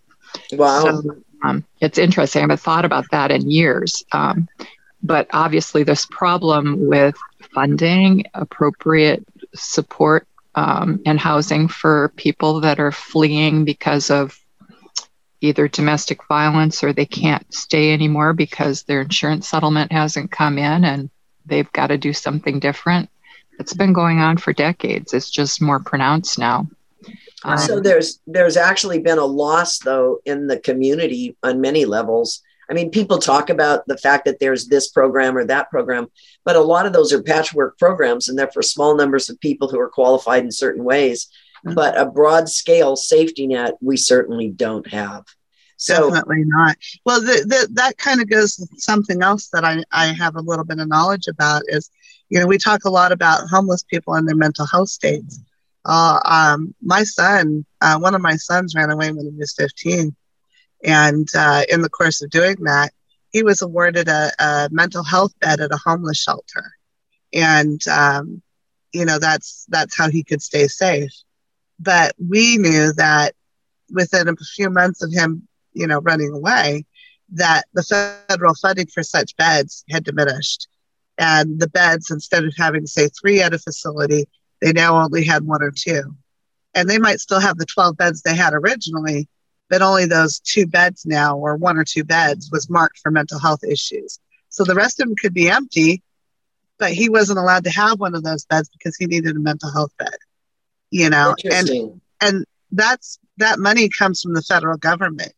[0.53, 0.83] Wow.
[0.83, 2.41] So um, it's interesting.
[2.41, 4.05] I haven't thought about that in years.
[4.13, 4.47] Um,
[5.03, 7.15] but obviously, this problem with
[7.55, 9.25] funding, appropriate
[9.55, 14.39] support, um, and housing for people that are fleeing because of
[15.41, 20.85] either domestic violence or they can't stay anymore because their insurance settlement hasn't come in
[20.85, 21.09] and
[21.47, 23.09] they've got to do something different.
[23.59, 25.13] It's been going on for decades.
[25.13, 26.67] It's just more pronounced now.
[27.45, 32.43] Um, so there's there's actually been a loss though in the community on many levels.
[32.71, 36.07] I mean, people talk about the fact that there's this program or that program,
[36.45, 39.69] but a lot of those are patchwork programs and they're for small numbers of people
[39.69, 41.29] who are qualified in certain ways.
[41.67, 41.75] Mhm.
[41.75, 45.25] But a broad scale safety net, we certainly don't have.
[45.83, 46.77] So Definitely not.
[47.05, 50.41] Well, the, the, that kind of goes with something else that I, I have a
[50.41, 51.91] little bit of knowledge about is,
[52.29, 55.41] you know, we talk a lot about homeless people and their mental health states.
[55.85, 60.15] Uh, um, my son, uh, one of my sons ran away when he was 15.
[60.85, 62.93] And uh, in the course of doing that,
[63.33, 66.71] he was awarded a, a mental health bed at a homeless shelter.
[67.33, 68.41] And, um,
[68.93, 71.11] you know, that's, that's how he could stay safe.
[71.81, 73.35] But we knew that
[73.91, 76.85] within a few months of him you know, running away,
[77.35, 77.83] that the
[78.29, 80.69] federal funding for such beds had diminished.
[81.19, 84.27] And the beds, instead of having, say, three at a facility,
[84.61, 86.17] they now only had one or two.
[86.75, 89.29] And they might still have the 12 beds they had originally,
[89.69, 93.39] but only those two beds now, or one or two beds, was marked for mental
[93.39, 94.19] health issues.
[94.49, 96.03] So the rest of them could be empty,
[96.79, 99.71] but he wasn't allowed to have one of those beds because he needed a mental
[99.71, 100.17] health bed.
[100.91, 101.71] You know, and
[102.21, 105.33] and that's that money comes from the federal government.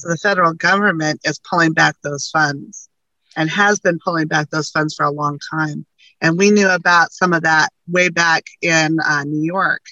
[0.00, 2.88] So the federal government is pulling back those funds
[3.36, 5.84] and has been pulling back those funds for a long time.
[6.22, 9.82] And we knew about some of that way back in uh, New York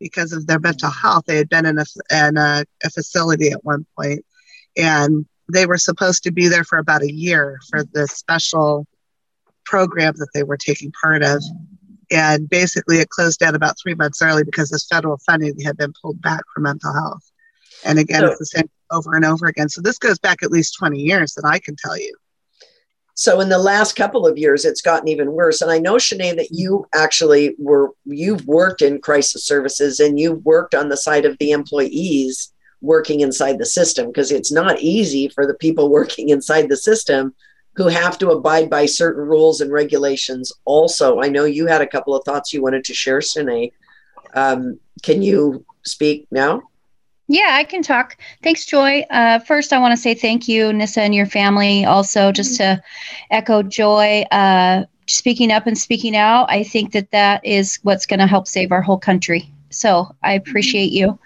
[0.00, 1.26] because of their mental health.
[1.26, 4.24] They had been in a, in a, a facility at one point,
[4.76, 8.84] and they were supposed to be there for about a year for the special
[9.64, 11.40] program that they were taking part of.
[12.10, 15.92] And basically, it closed down about three months early because this federal funding had been
[16.02, 17.30] pulled back for mental health.
[17.84, 19.68] And again, so, it's the same over and over again.
[19.68, 22.14] So this goes back at least 20 years that I can tell you.
[23.14, 25.60] So in the last couple of years, it's gotten even worse.
[25.60, 30.44] And I know, Shanae, that you actually were, you've worked in crisis services and you've
[30.44, 35.28] worked on the side of the employees working inside the system because it's not easy
[35.28, 37.34] for the people working inside the system
[37.74, 40.52] who have to abide by certain rules and regulations.
[40.64, 43.72] Also, I know you had a couple of thoughts you wanted to share, Shanae.
[44.34, 46.62] Um, can you speak now?
[47.28, 48.16] Yeah, I can talk.
[48.42, 49.06] Thanks, Joy.
[49.10, 51.84] Uh, first, I want to say thank you, Nissa, and your family.
[51.84, 52.82] Also, just to
[53.30, 56.50] echo Joy, uh, speaking up and speaking out.
[56.50, 59.50] I think that that is what's going to help save our whole country.
[59.70, 61.18] So I appreciate you.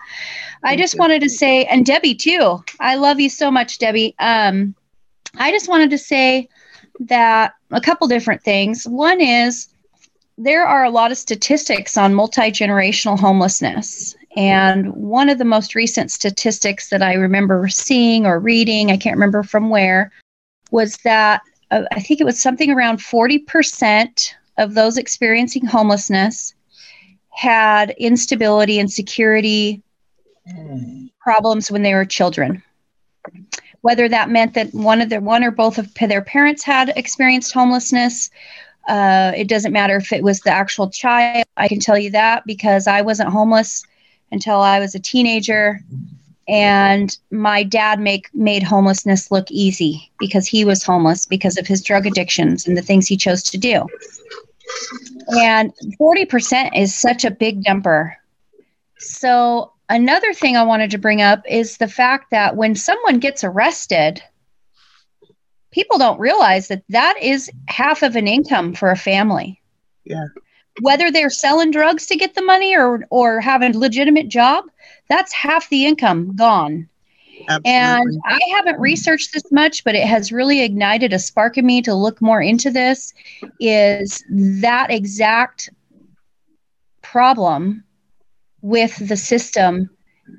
[0.62, 2.62] I just wanted to say, and Debbie too.
[2.80, 4.14] I love you so much, Debbie.
[4.18, 4.74] Um,
[5.36, 6.48] I just wanted to say
[7.00, 8.84] that a couple different things.
[8.84, 9.68] One is
[10.38, 14.16] there are a lot of statistics on multi generational homelessness.
[14.36, 19.16] And one of the most recent statistics that I remember seeing or reading, I can't
[19.16, 20.12] remember from where,
[20.70, 26.54] was that uh, I think it was something around 40% of those experiencing homelessness
[27.30, 29.82] had instability and security
[30.50, 31.10] mm.
[31.20, 32.62] problems when they were children.
[33.80, 37.52] Whether that meant that one of their one or both of their parents had experienced
[37.52, 38.30] homelessness,
[38.88, 41.44] uh, it doesn't matter if it was the actual child.
[41.56, 43.84] I can tell you that because I wasn't homeless
[44.32, 45.80] until I was a teenager.
[46.48, 51.82] And my dad make made homelessness look easy because he was homeless because of his
[51.82, 53.86] drug addictions and the things he chose to do.
[55.36, 58.16] And 40% is such a big number.
[58.98, 63.42] So, another thing I wanted to bring up is the fact that when someone gets
[63.42, 64.22] arrested,
[65.72, 69.60] people don't realize that that is half of an income for a family.
[70.04, 70.26] Yeah
[70.80, 74.64] whether they're selling drugs to get the money or or have a legitimate job,
[75.08, 76.88] that's half the income gone.
[77.48, 77.70] Absolutely.
[77.70, 81.82] And I haven't researched this much, but it has really ignited a spark in me
[81.82, 83.12] to look more into this.
[83.60, 85.70] Is that exact
[87.02, 87.84] problem
[88.62, 89.90] with the system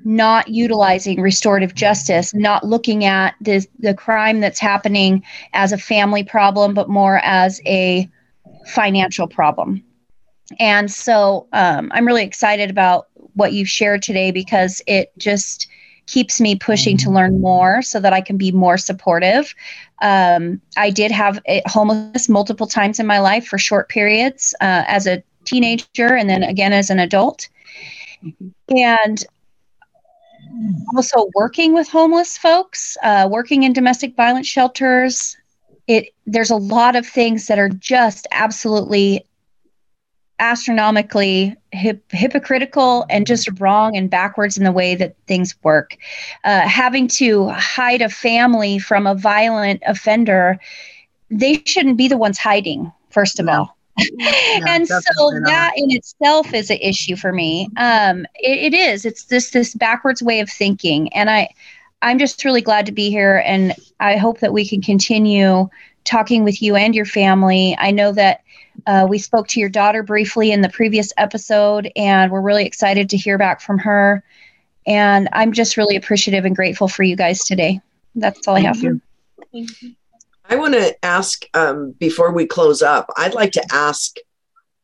[0.04, 5.24] not utilizing restorative justice, not looking at the, the crime that's happening
[5.54, 8.08] as a family problem, but more as a
[8.66, 9.82] financial problem.
[10.58, 15.68] And so um, I'm really excited about what you've shared today because it just
[16.06, 19.54] keeps me pushing to learn more so that I can be more supportive.
[20.00, 25.06] Um, I did have homeless multiple times in my life for short periods uh, as
[25.06, 27.48] a teenager and then again as an adult.
[28.68, 29.24] And
[30.96, 35.36] also working with homeless folks, uh, working in domestic violence shelters.
[35.86, 39.24] It there's a lot of things that are just absolutely
[40.40, 45.96] astronomically hip, hypocritical and just wrong and backwards in the way that things work.
[46.44, 50.58] Uh, having to hide a family from a violent offender,
[51.30, 53.52] they shouldn't be the ones hiding, first of no.
[53.52, 53.78] all.
[54.68, 55.46] and so not.
[55.46, 57.68] that in itself is an issue for me.
[57.76, 59.04] Um, it, it is.
[59.04, 61.48] It's this this backwards way of thinking, and I,
[62.00, 65.68] I'm just really glad to be here, and I hope that we can continue
[66.04, 67.76] talking with you and your family.
[67.78, 68.42] I know that
[68.86, 73.10] uh, we spoke to your daughter briefly in the previous episode, and we're really excited
[73.10, 74.22] to hear back from her.
[74.86, 77.80] And I'm just really appreciative and grateful for you guys today.
[78.14, 78.82] That's all Thank I have.
[78.82, 79.00] You.
[79.52, 79.94] Thank you.
[80.48, 84.16] I want to ask um, before we close up, I'd like to ask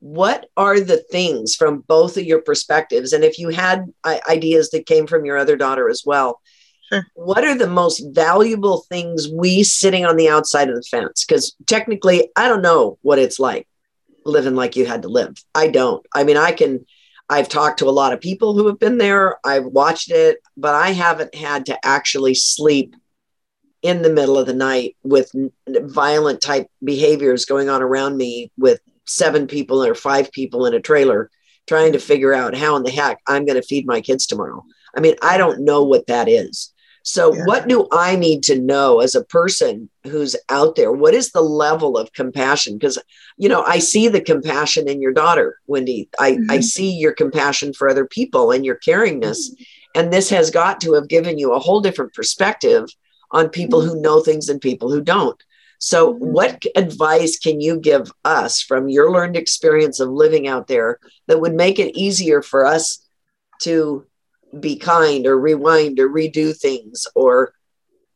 [0.01, 3.15] what are the things from both of your perspectives?
[3.15, 3.91] And if you had
[4.29, 6.41] ideas that came from your other daughter as well,
[6.93, 7.07] Sure.
[7.15, 11.25] What are the most valuable things we sitting on the outside of the fence?
[11.25, 13.67] Because technically, I don't know what it's like
[14.25, 15.37] living like you had to live.
[15.55, 16.05] I don't.
[16.15, 16.85] I mean, I can,
[17.29, 20.75] I've talked to a lot of people who have been there, I've watched it, but
[20.75, 22.95] I haven't had to actually sleep
[23.83, 25.31] in the middle of the night with
[25.69, 30.81] violent type behaviors going on around me with seven people or five people in a
[30.81, 31.31] trailer
[31.67, 34.65] trying to figure out how in the heck I'm going to feed my kids tomorrow.
[34.97, 36.73] I mean, I don't know what that is.
[37.07, 37.45] So, yeah.
[37.45, 40.91] what do I need to know as a person who's out there?
[40.91, 42.79] What is the level of compassion?
[42.79, 42.99] Because,
[43.37, 46.09] you know, I see the compassion in your daughter, Wendy.
[46.19, 46.51] I, mm-hmm.
[46.51, 49.37] I see your compassion for other people and your caringness.
[49.37, 49.63] Mm-hmm.
[49.97, 52.89] And this has got to have given you a whole different perspective
[53.31, 53.91] on people mm-hmm.
[53.91, 55.41] who know things and people who don't.
[55.79, 60.99] So, what advice can you give us from your learned experience of living out there
[61.27, 63.07] that would make it easier for us
[63.63, 64.07] to
[64.61, 67.07] be kind or rewind or redo things?
[67.15, 67.53] Or,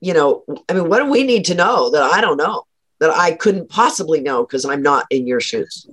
[0.01, 2.65] you know, I mean, what do we need to know that I don't know
[3.01, 5.89] that I couldn't possibly know because I'm not in your shoes?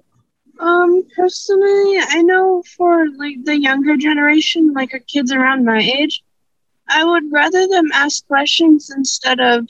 [0.60, 6.24] Um, personally, I know for like the younger generation, like our kids around my age,
[6.88, 9.68] I would rather them ask questions instead of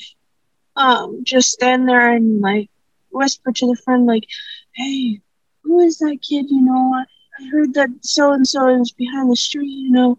[0.76, 2.70] um just stand there and like
[3.12, 4.28] whisper to the friend like,
[4.74, 5.22] "Hey,
[5.64, 6.48] who is that kid?
[6.50, 7.06] You know, I,
[7.52, 9.68] heard that so and so is behind the street.
[9.70, 10.18] You know,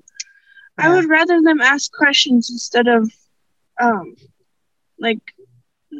[0.79, 3.11] I would rather them ask questions instead of
[3.81, 4.17] um
[4.99, 5.21] like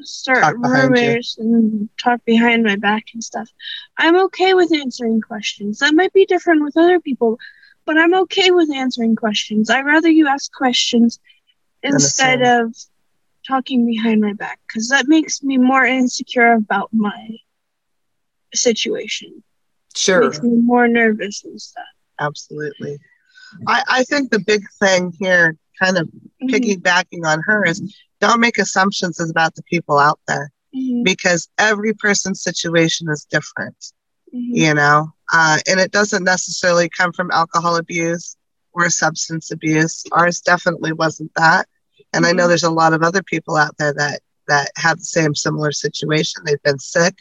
[0.03, 1.07] start behind you.
[1.07, 3.49] rumors and talk behind my back and stuff.
[3.97, 5.79] I'm okay with answering questions.
[5.79, 7.39] That might be different with other people,
[7.85, 9.71] but I'm okay with answering questions.
[9.71, 11.19] I'd rather you ask questions
[11.83, 12.75] instead of
[13.47, 17.29] talking behind my back because that makes me more insecure about my
[18.55, 19.43] situation.
[19.95, 20.21] Sure.
[20.23, 21.85] Makes me more nervous and stuff.
[22.19, 22.99] Absolutely.
[23.67, 26.09] I, I think the big thing here, kind of
[26.43, 27.83] Mhm, piggybacking on her, is
[28.21, 33.77] don't make assumptions about the people out there mhm, because every person's situation is different,
[34.33, 34.53] mhm.
[34.53, 38.37] you know, uh, and it doesn't necessarily come from alcohol abuse
[38.73, 40.05] or substance abuse.
[40.13, 41.67] Ours definitely wasn't that.
[42.13, 42.49] And I know Mhm.
[42.49, 46.43] there's a lot of other people out there that that have the same similar situation.
[46.45, 47.17] They've been sick,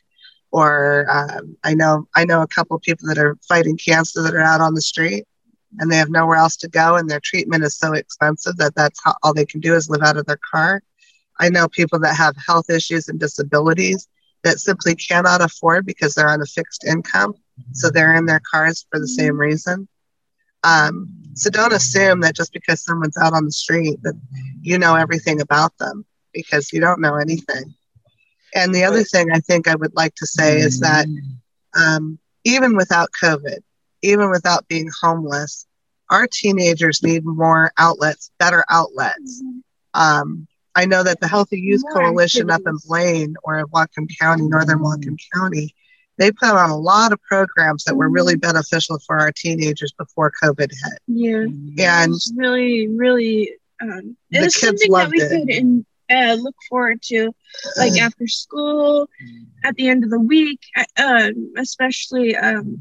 [0.51, 4.33] or um, I know I know a couple of people that are fighting cancer that
[4.35, 5.25] are out on the street,
[5.79, 8.99] and they have nowhere else to go, and their treatment is so expensive that that's
[9.03, 10.81] how, all they can do is live out of their car.
[11.39, 14.07] I know people that have health issues and disabilities
[14.43, 17.33] that simply cannot afford because they're on a fixed income,
[17.73, 19.87] so they're in their cars for the same reason.
[20.63, 24.19] Um, so don't assume that just because someone's out on the street that
[24.61, 27.75] you know everything about them because you don't know anything.
[28.55, 31.07] And the other thing I think I would like to say is that
[31.75, 33.59] um, even without COVID,
[34.05, 35.65] even without being homeless,
[36.09, 39.43] our teenagers need more outlets, better outlets.
[39.93, 42.77] Um, I know that the Healthy Youth More Coalition up in.
[42.85, 45.73] Blaine or in Whatcom County, Northern Whatcom County,
[46.17, 50.31] they put on a lot of programs that were really beneficial for our teenagers before
[50.43, 50.99] COVID hit.
[51.07, 52.03] Yeah.
[52.03, 53.51] And really, really,
[53.81, 55.29] um, The kids something that loved we it.
[55.29, 57.33] could in, uh, look forward to,
[57.77, 59.09] like after school,
[59.63, 62.35] at the end of the week, uh, um, especially.
[62.35, 62.79] Um,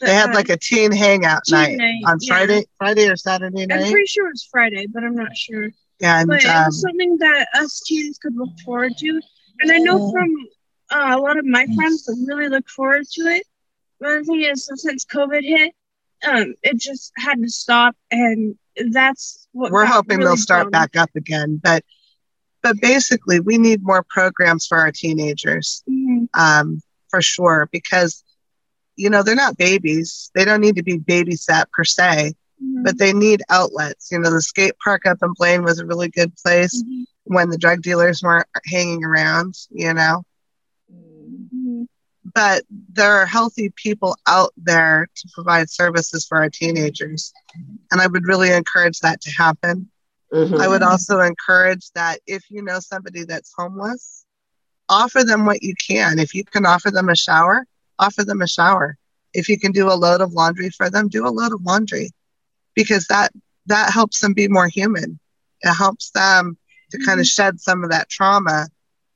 [0.00, 2.34] they had like a teen hangout teen night, night, on yeah.
[2.34, 3.80] Friday, Friday or Saturday night.
[3.80, 5.70] I'm pretty sure it was Friday, but I'm not sure.
[6.02, 9.20] And But it um, was something that us teens could look forward to,
[9.60, 10.34] and I know from
[10.90, 13.42] uh, a lot of my friends that really look forward to it.
[14.00, 15.74] But the thing is, since COVID hit,
[16.26, 18.56] um, it just had to stop, and
[18.90, 21.60] that's what we're hoping really they'll start back up again.
[21.62, 21.84] But
[22.62, 26.28] but basically, we need more programs for our teenagers, Mhm.
[26.34, 26.80] um,
[27.10, 28.24] for sure, because
[29.00, 30.30] you know they're not babies.
[30.34, 32.84] They don't need to be babysat per se, Mhm.
[32.84, 34.10] but they need outlets.
[34.12, 37.06] You know, the skate park up in Blaine was a really good place Mhm.
[37.24, 39.54] when the drug dealers weren't hanging around.
[39.70, 40.22] You know,
[40.92, 41.86] Mhm.
[42.34, 47.32] but there are healthy people out there to provide services for our teenagers,
[47.90, 49.88] and I would really encourage that to happen.
[50.32, 50.60] Mhm.
[50.60, 54.24] I would also encourage that if you know somebody that's homeless,
[54.88, 56.18] offer them what you can.
[56.18, 57.66] If you can offer them a shower,
[58.00, 58.96] offer them a shower.
[59.32, 62.10] If you can do a load of laundry for them, do a load of laundry
[62.74, 63.30] because that
[63.66, 65.20] that helps them be more human.
[65.62, 66.56] It helps them
[66.90, 67.42] to kind of mm-hmm.
[67.42, 68.66] shed some of that trauma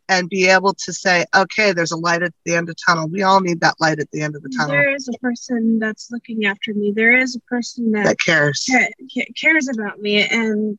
[0.09, 3.09] and be able to say, okay, there's a light at the end of the tunnel.
[3.09, 5.79] We all need that light at the end of the tunnel There is a person
[5.79, 6.93] that's looking after me.
[6.95, 8.67] There is a person that that cares.
[8.71, 10.79] ca- ca- cares about me and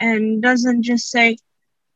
[0.00, 1.38] and doesn't just say,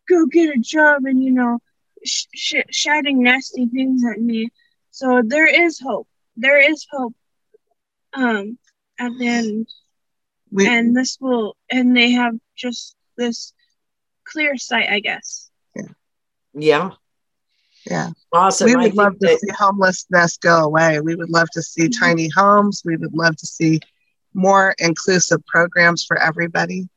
[0.09, 1.59] "Go get a job," and you know,
[2.05, 4.49] sh- sh- shouting nasty things at me.
[4.93, 6.07] So there is hope.
[6.37, 7.15] There is hope.
[8.15, 8.59] Um,
[9.01, 9.69] at the end,
[10.51, 13.53] We, and this will, and they have just this
[14.25, 15.51] clear sight, I guess.
[15.75, 15.83] Yeah.
[16.55, 16.91] yeah.
[17.87, 18.11] Yeah.
[18.33, 18.67] Awesome.
[18.67, 21.01] we would think love to that- see homelessness go away.
[21.01, 21.99] We would love to see Mhm.
[21.99, 22.83] tiny homes.
[22.85, 23.81] We would love to see
[24.35, 26.89] more inclusive programs for everybody.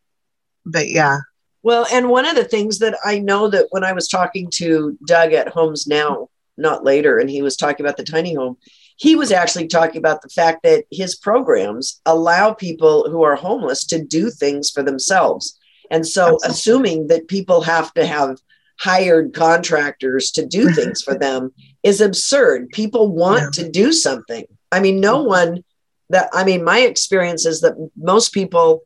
[0.66, 1.20] But yeah,
[1.64, 4.98] Well, and one of the things that I know that when I was talking to
[5.08, 8.58] Doug at Homes Now, not later, and he was talking about the tiny home,
[8.98, 13.86] he was actually talking about the fact that his programs allow people who are homeless
[13.86, 15.60] to do things for themselves.
[15.92, 16.50] And so, Absolutely.
[16.50, 18.38] assuming that people have to have
[18.80, 21.54] hired contractors to do things for them
[21.84, 22.70] is absurd.
[22.70, 24.46] People want to do something.
[24.72, 25.28] I mean, no mm-hmm.
[25.28, 25.64] one
[26.10, 28.84] that, I mean, my experience is that most people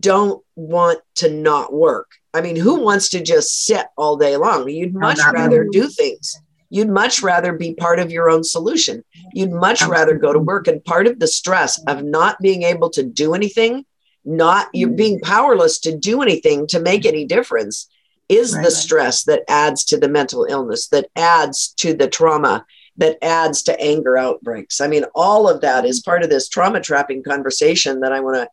[0.00, 2.10] don't want to not work.
[2.34, 4.68] I mean, who wants to just sit all day long?
[4.68, 6.36] You'd much rather do things.
[6.70, 9.04] You'd much rather be part of your own solution.
[9.32, 10.66] You'd much rather go to work.
[10.68, 13.84] And part of the stress of not being able to do anything,
[14.24, 14.96] not you Mm-hmm.
[14.96, 17.88] being powerless to do anything to make any difference,
[18.28, 18.64] is Right.
[18.64, 22.64] the stress that adds to the mental illness, that adds to the trauma,
[22.96, 24.80] that adds to anger outbreaks.
[24.80, 28.36] I mean, all of that is part of this trauma trapping conversation that I want
[28.36, 28.48] to,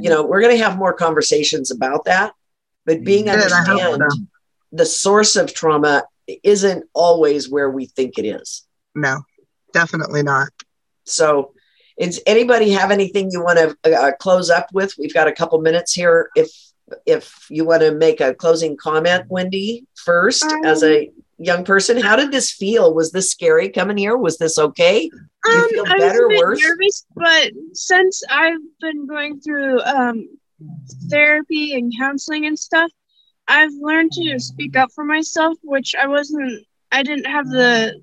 [0.00, 2.32] you know, we're going to have more conversations about that.
[2.84, 4.02] But being understand
[4.72, 6.04] the source of trauma
[6.42, 8.66] isn't always where we think it is.
[8.94, 9.22] No,
[9.72, 10.48] definitely not.
[11.04, 11.52] So,
[11.98, 14.92] is anybody have anything you want to uh, close up with?
[14.98, 16.30] We've got a couple minutes here.
[16.36, 16.50] If
[17.06, 22.16] if you want to make a closing comment, Wendy, first as a young person, how
[22.16, 22.92] did this feel?
[22.94, 24.16] Was this scary coming here?
[24.16, 25.02] Was this okay?
[25.44, 26.60] you Um, feel I was better, a bit worse?
[26.60, 30.28] nervous, but since I've been going through um,
[31.08, 32.90] therapy and counseling and stuff,
[33.52, 36.66] I've learned to speak up for myself, which I wasn't.
[36.92, 38.00] I didn't have the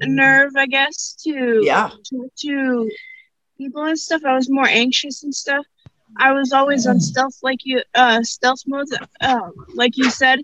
[0.00, 2.90] nerve, I guess, to Yeah, to, to
[3.58, 4.22] people and stuff.
[4.24, 5.66] I was more anxious and stuff.
[6.18, 8.88] I was always on stealth, like you, uh, stealth mode,
[9.20, 10.40] um, like you said,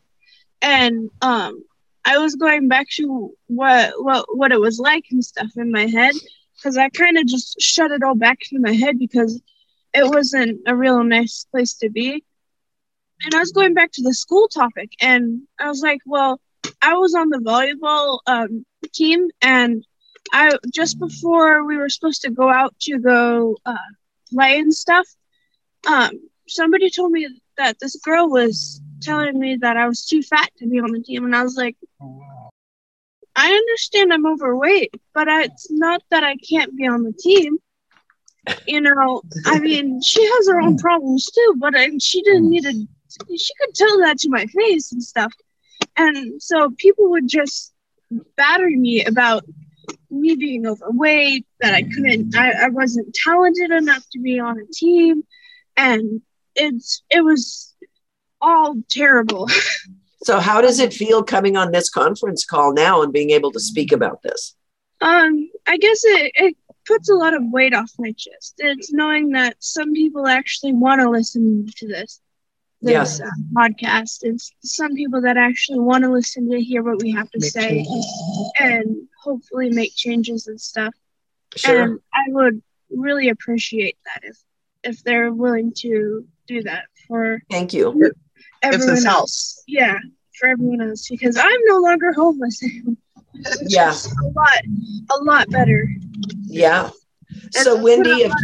[0.62, 1.64] and um,
[2.04, 5.86] I was going back to what what what it was like and stuff in my
[5.86, 6.14] head,
[6.56, 9.40] because I kind of just shut it all back in my head because
[9.94, 12.24] it wasn't a real nice place to be.
[13.24, 16.40] And I was going back to the school topic, and I was like, well,
[16.82, 19.84] I was on the volleyball um, team, and
[20.32, 23.76] I just before we were supposed to go out to go uh,
[24.30, 25.06] play and stuff,
[25.86, 26.10] um,
[26.48, 30.68] somebody told me that this girl was telling me that I was too fat to
[30.68, 31.76] be on the team, and I was like,
[33.36, 37.58] I understand I'm overweight, but I, it's not that I can't be on the team.
[38.66, 42.64] You know, I mean, she has her own problems too, but I, she didn't need
[42.64, 42.86] to.
[43.36, 45.32] She could tell that to my face and stuff,
[45.96, 47.72] and so people would just
[48.36, 49.44] batter me about
[50.10, 54.66] me being overweight, that I couldn't, I, I wasn't talented enough to be on a
[54.72, 55.22] team,
[55.76, 56.20] and
[56.54, 57.74] it's it was
[58.40, 59.48] all terrible.
[60.24, 63.60] So, how does it feel coming on this conference call now and being able to
[63.60, 64.54] speak about this?
[65.02, 66.56] Um, I guess it, it
[66.86, 68.54] puts a lot of weight off my chest.
[68.56, 72.22] It's knowing that some people actually want to listen to this,
[72.84, 74.18] this uh, podcast.
[74.22, 77.50] It's some people that actually want to listen to hear what we have to Make
[77.50, 77.86] say
[78.60, 80.94] and hopefully make changes and stuff.
[81.56, 81.82] Sure.
[81.82, 84.36] And I would really appreciate that if
[84.82, 88.12] if they're willing to do that for Thank you.
[88.62, 89.04] Everyone else.
[89.04, 89.62] helps.
[89.66, 89.98] Yeah,
[90.38, 92.62] for everyone else because I'm no longer homeless.
[93.66, 93.92] Yeah.
[93.92, 94.62] a lot,
[95.10, 95.88] a lot better.
[96.44, 96.90] Yeah.
[97.42, 98.38] And So, Wendy, if, of-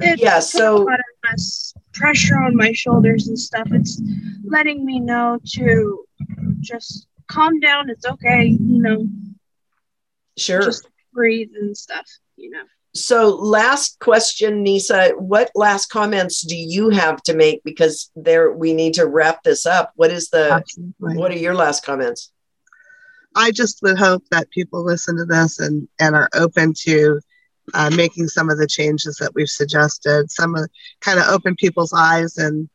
[0.00, 0.88] it Yeah, so-
[2.00, 3.68] a lot of less pressure on my shoulders and stuff.
[3.72, 4.00] It's
[4.44, 6.04] letting me know to
[6.60, 7.90] just calm down.
[7.90, 9.06] It's okay, you know,
[10.36, 10.62] sure.
[10.62, 12.64] just breathe and stuff, you know.
[12.94, 15.10] So, last question, Nisa.
[15.16, 17.62] What last comments do you have to make?
[17.64, 19.92] Because there, we need to wrap this up.
[19.96, 20.52] What is the?
[20.52, 21.16] Absolutely.
[21.16, 22.32] What are your last comments?
[23.34, 27.20] I just would hope that people listen to this and, and are open to
[27.74, 30.30] uh, making some of the changes that we've suggested.
[30.30, 30.68] Some of
[31.00, 32.68] kind of open people's eyes, and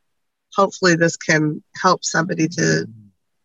[0.54, 2.86] hopefully, this can help somebody to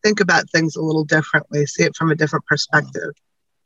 [0.04, 3.12] think about things a little differently, see it from a different perspective.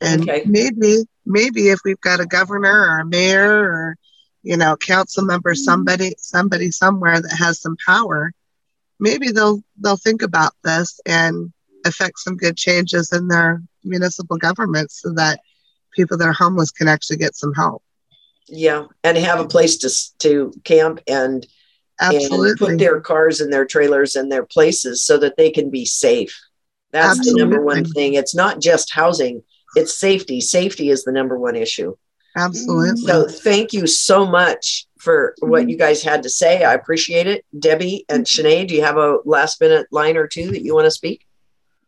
[0.00, 0.42] And Okay.
[0.44, 3.96] maybe, maybe if we've got a governor or a mayor or
[4.44, 8.30] you know, council member, somebody, somebody somewhere that has some power,
[9.00, 11.52] maybe they'll they'll think about this and
[11.86, 15.40] affect some good changes in their municipal government so that
[15.94, 17.82] people that are homeless can actually get some help.
[18.48, 19.90] Yeah, and have a place to
[20.20, 21.46] to camp and
[22.00, 25.84] and put their cars and their trailers and their places so that they can be
[25.84, 26.38] safe.
[26.90, 28.14] That's the number one thing.
[28.14, 29.42] It's not just housing;
[29.76, 30.40] it's safety.
[30.40, 31.96] Safety is the number one issue.
[32.36, 33.00] Absolutely.
[33.02, 35.50] So thank you so much for Mm-hmm.
[35.50, 36.64] what you guys had to say.
[36.64, 37.44] I appreciate it.
[37.58, 40.86] Debbie and Sinead, do you have a last minute line or two that you want
[40.86, 41.26] to speak?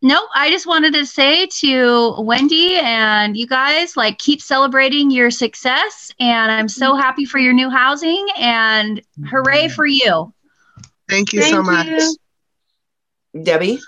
[0.01, 5.31] No, I just wanted to say to Wendy and you guys, like, keep celebrating your
[5.31, 6.11] success.
[6.19, 7.01] And I'm so mm-hmm.
[7.01, 9.73] happy for your new housing and hooray mm-hmm.
[9.73, 10.33] for you.
[11.09, 11.87] Thank you so much.
[11.87, 12.15] you.
[13.43, 13.79] Debbie?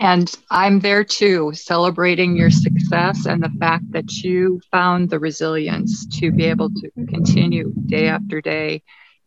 [0.00, 6.06] And I'm there too, celebrating your success and the fact that you found the resilience
[6.18, 8.82] to be able to continue day after day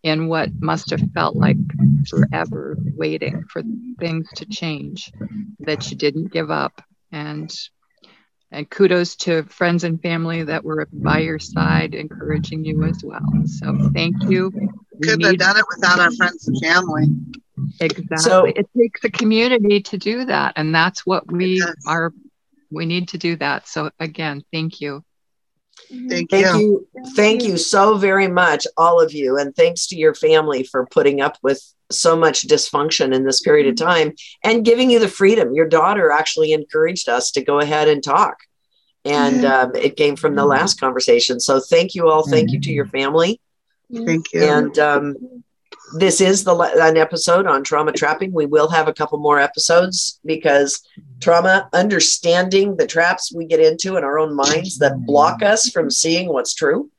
[0.05, 1.57] in what must have felt like
[2.07, 3.63] forever waiting for
[3.99, 5.11] things to change,
[5.61, 6.79] that you didn't give up.
[7.11, 7.51] And
[8.51, 13.25] and kudos to friends and family that were by your side, encouraging you as well.
[13.45, 14.51] So thank you.
[14.99, 17.05] We Couldn't have done it without our friends and family.
[17.79, 18.17] Exactly.
[18.17, 20.53] So- it takes a community to do that.
[20.55, 22.13] And that's what we are,
[22.69, 23.67] we need to do that.
[23.67, 25.03] So again, thank you.
[25.91, 26.09] Mm-hmm.
[26.09, 26.87] Thank, Thank you.
[26.95, 27.03] you.
[27.15, 29.37] Thank you so very much, all of you.
[29.37, 31.61] And thanks to your family for putting up with
[31.91, 33.87] so much dysfunction in this period of mm-hmm.
[33.87, 34.13] time
[34.43, 35.53] and giving you the freedom.
[35.53, 38.37] Your daughter actually encouraged us to go ahead and talk.
[39.03, 39.69] And mm-hmm.
[39.69, 41.39] um, it came from the last conversation.
[41.39, 42.27] So thank you all.
[42.27, 43.39] Thank you to your family.
[43.93, 44.43] Thank you.
[44.43, 45.43] And um,
[45.93, 48.33] this is the an episode on trauma trapping.
[48.33, 50.81] We will have a couple more episodes because
[51.21, 55.89] trauma, understanding the traps we get into in our own minds that block us from
[55.91, 56.89] seeing what's true.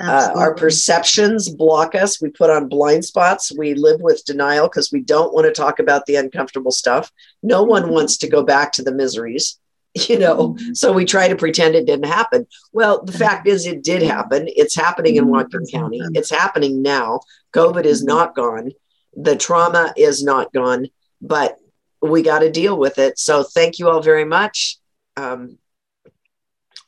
[0.00, 2.20] Uh, our perceptions block us.
[2.20, 3.52] We put on blind spots.
[3.56, 7.12] We live with denial because we don't want to talk about the uncomfortable stuff.
[7.42, 9.60] No one wants to go back to the miseries,
[10.08, 10.72] you know, mm-hmm.
[10.74, 12.46] so we try to pretend it didn't happen.
[12.72, 13.18] Well, the uh-huh.
[13.18, 14.48] fact is, it did happen.
[14.48, 15.34] It's happening in mm-hmm.
[15.34, 16.00] Whatcom County.
[16.00, 16.16] Mm-hmm.
[16.16, 17.20] It's happening now.
[17.52, 18.70] COVID is not gone.
[19.14, 20.86] The trauma is not gone,
[21.20, 21.58] but
[22.00, 23.18] we got to deal with it.
[23.18, 24.78] So thank you all very much,
[25.16, 25.58] um,